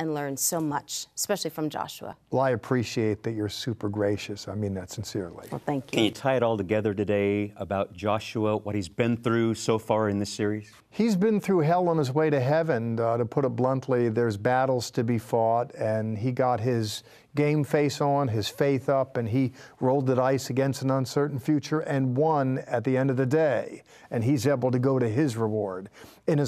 and 0.00 0.14
learned 0.14 0.38
so 0.38 0.58
much, 0.60 1.06
especially 1.14 1.50
from 1.50 1.68
Joshua. 1.68 2.16
Well, 2.30 2.40
I 2.40 2.50
appreciate 2.50 3.22
that 3.22 3.32
you're 3.32 3.50
super 3.50 3.90
gracious. 3.90 4.48
I 4.48 4.54
mean 4.54 4.72
that 4.74 4.90
sincerely. 4.90 5.46
Well, 5.52 5.60
thank 5.66 5.92
you. 5.92 5.96
Can 5.96 6.04
you 6.04 6.10
tie 6.10 6.36
it 6.36 6.42
all 6.42 6.56
together 6.56 6.94
today 6.94 7.52
about 7.56 7.92
Joshua, 7.92 8.56
what 8.56 8.74
he's 8.74 8.88
been 8.88 9.18
through 9.18 9.54
so 9.54 9.78
far 9.78 10.08
in 10.08 10.18
this 10.18 10.32
series? 10.32 10.72
He's 10.88 11.16
been 11.16 11.38
through 11.38 11.60
hell 11.60 11.86
on 11.90 11.98
his 11.98 12.12
way 12.12 12.30
to 12.30 12.40
heaven. 12.40 12.98
Uh, 12.98 13.18
to 13.18 13.26
put 13.26 13.44
it 13.44 13.50
bluntly, 13.50 14.08
there's 14.08 14.38
battles 14.38 14.90
to 14.92 15.04
be 15.04 15.18
fought, 15.18 15.74
and 15.74 16.16
he 16.16 16.32
got 16.32 16.60
his 16.60 17.02
game 17.34 17.64
face 17.64 18.00
on, 18.00 18.28
his 18.28 18.48
faith 18.48 18.88
up, 18.88 19.16
and 19.16 19.28
he 19.28 19.52
rolled 19.80 20.06
the 20.06 20.14
dice 20.14 20.50
against 20.50 20.82
an 20.82 20.90
uncertain 20.90 21.38
future 21.38 21.80
and 21.80 22.16
won 22.16 22.58
at 22.66 22.84
the 22.84 22.96
end 22.96 23.10
of 23.10 23.16
the 23.16 23.26
day. 23.26 23.82
And 24.10 24.24
he's 24.24 24.46
able 24.46 24.70
to 24.70 24.78
go 24.78 24.98
to 24.98 25.08
his 25.08 25.36
reward. 25.36 25.88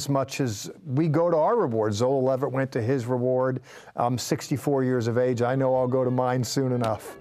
Much 0.08 0.40
as 0.40 0.70
we 0.86 1.08
go 1.08 1.30
to 1.30 1.36
our 1.36 1.56
reward. 1.56 1.92
Zola 1.92 2.20
Levitt 2.20 2.52
went 2.52 2.70
to 2.72 2.82
his 2.82 3.06
reward. 3.06 3.60
I'm 3.96 4.16
64 4.16 4.84
years 4.84 5.06
of 5.08 5.18
age. 5.18 5.42
I 5.42 5.54
know 5.54 5.74
I'll 5.74 5.88
go 5.88 6.04
to 6.04 6.10
mine 6.10 6.44
soon 6.44 6.72
enough. 6.72 7.16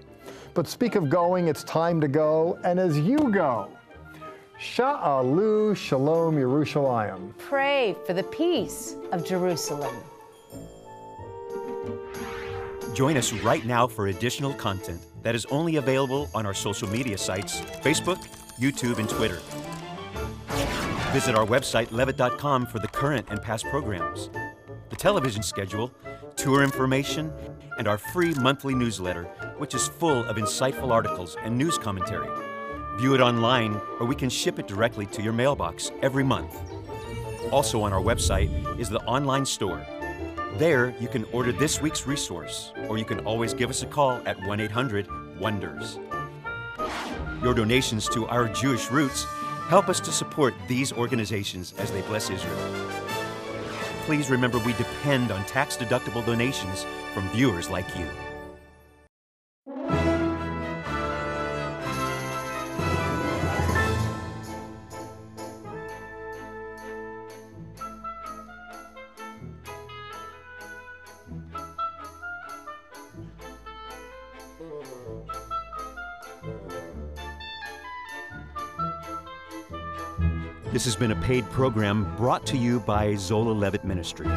But 0.54 0.68
speak 0.68 0.94
of 0.94 1.08
going, 1.08 1.48
it's 1.48 1.64
time 1.64 2.00
to 2.00 2.08
go. 2.08 2.58
And 2.62 2.78
as 2.78 2.98
you 2.98 3.18
go, 3.32 3.68
Sha'alu 4.60 5.76
Shalom 5.76 6.36
Yerushalayim. 6.36 7.36
Pray 7.38 7.96
for 8.06 8.12
the 8.12 8.22
peace 8.24 8.94
of 9.10 9.26
Jerusalem. 9.26 9.96
Join 12.94 13.16
us 13.16 13.32
right 13.32 13.64
now 13.64 13.86
for 13.86 14.08
additional 14.08 14.52
content 14.52 15.00
that 15.22 15.34
is 15.34 15.46
only 15.46 15.76
available 15.76 16.28
on 16.34 16.44
our 16.44 16.52
social 16.52 16.88
media 16.90 17.16
sites 17.16 17.60
Facebook, 17.82 18.18
YouTube, 18.60 18.98
and 18.98 19.08
Twitter. 19.08 19.40
Visit 21.12 21.34
our 21.34 21.46
website, 21.46 21.90
levitt.com, 21.90 22.66
for 22.66 22.80
the 22.80 22.88
current 22.88 23.26
and 23.30 23.40
past 23.40 23.64
programs, 23.66 24.28
the 24.90 24.96
television 24.96 25.42
schedule, 25.42 25.90
tour 26.36 26.62
information, 26.62 27.32
and 27.78 27.88
our 27.88 27.96
free 27.96 28.34
monthly 28.34 28.74
newsletter, 28.74 29.24
which 29.56 29.74
is 29.74 29.88
full 29.88 30.24
of 30.24 30.36
insightful 30.36 30.90
articles 30.90 31.36
and 31.42 31.56
news 31.56 31.78
commentary. 31.78 32.28
View 32.98 33.14
it 33.14 33.22
online, 33.22 33.80
or 34.00 34.06
we 34.06 34.14
can 34.14 34.28
ship 34.28 34.58
it 34.58 34.66
directly 34.66 35.06
to 35.06 35.22
your 35.22 35.32
mailbox 35.32 35.90
every 36.02 36.24
month. 36.24 36.60
Also, 37.50 37.80
on 37.80 37.92
our 37.92 38.02
website 38.02 38.50
is 38.78 38.90
the 38.90 39.00
online 39.04 39.46
store 39.46 39.82
there, 40.58 40.94
you 41.00 41.08
can 41.08 41.24
order 41.32 41.52
this 41.52 41.80
week's 41.80 42.06
resource, 42.06 42.72
or 42.88 42.98
you 42.98 43.04
can 43.04 43.20
always 43.20 43.54
give 43.54 43.70
us 43.70 43.82
a 43.82 43.86
call 43.86 44.20
at 44.26 44.40
1 44.46 44.60
800 44.60 45.06
WONDERS. 45.38 45.98
Your 47.42 47.54
donations 47.54 48.08
to 48.10 48.26
Our 48.26 48.48
Jewish 48.48 48.90
Roots 48.90 49.24
help 49.68 49.88
us 49.88 50.00
to 50.00 50.12
support 50.12 50.54
these 50.68 50.92
organizations 50.92 51.74
as 51.78 51.90
they 51.90 52.02
bless 52.02 52.30
Israel. 52.30 52.86
Please 54.04 54.30
remember 54.30 54.58
we 54.58 54.72
depend 54.74 55.30
on 55.30 55.44
tax 55.46 55.76
deductible 55.76 56.24
donations 56.24 56.84
from 57.14 57.28
viewers 57.30 57.70
like 57.70 57.88
you. 57.96 58.06
Been 81.02 81.10
a 81.10 81.16
paid 81.16 81.44
program 81.50 82.04
brought 82.16 82.46
to 82.46 82.56
you 82.56 82.78
by 82.78 83.16
Zola 83.16 83.50
Levitt 83.50 83.84
Ministry. 83.84 84.28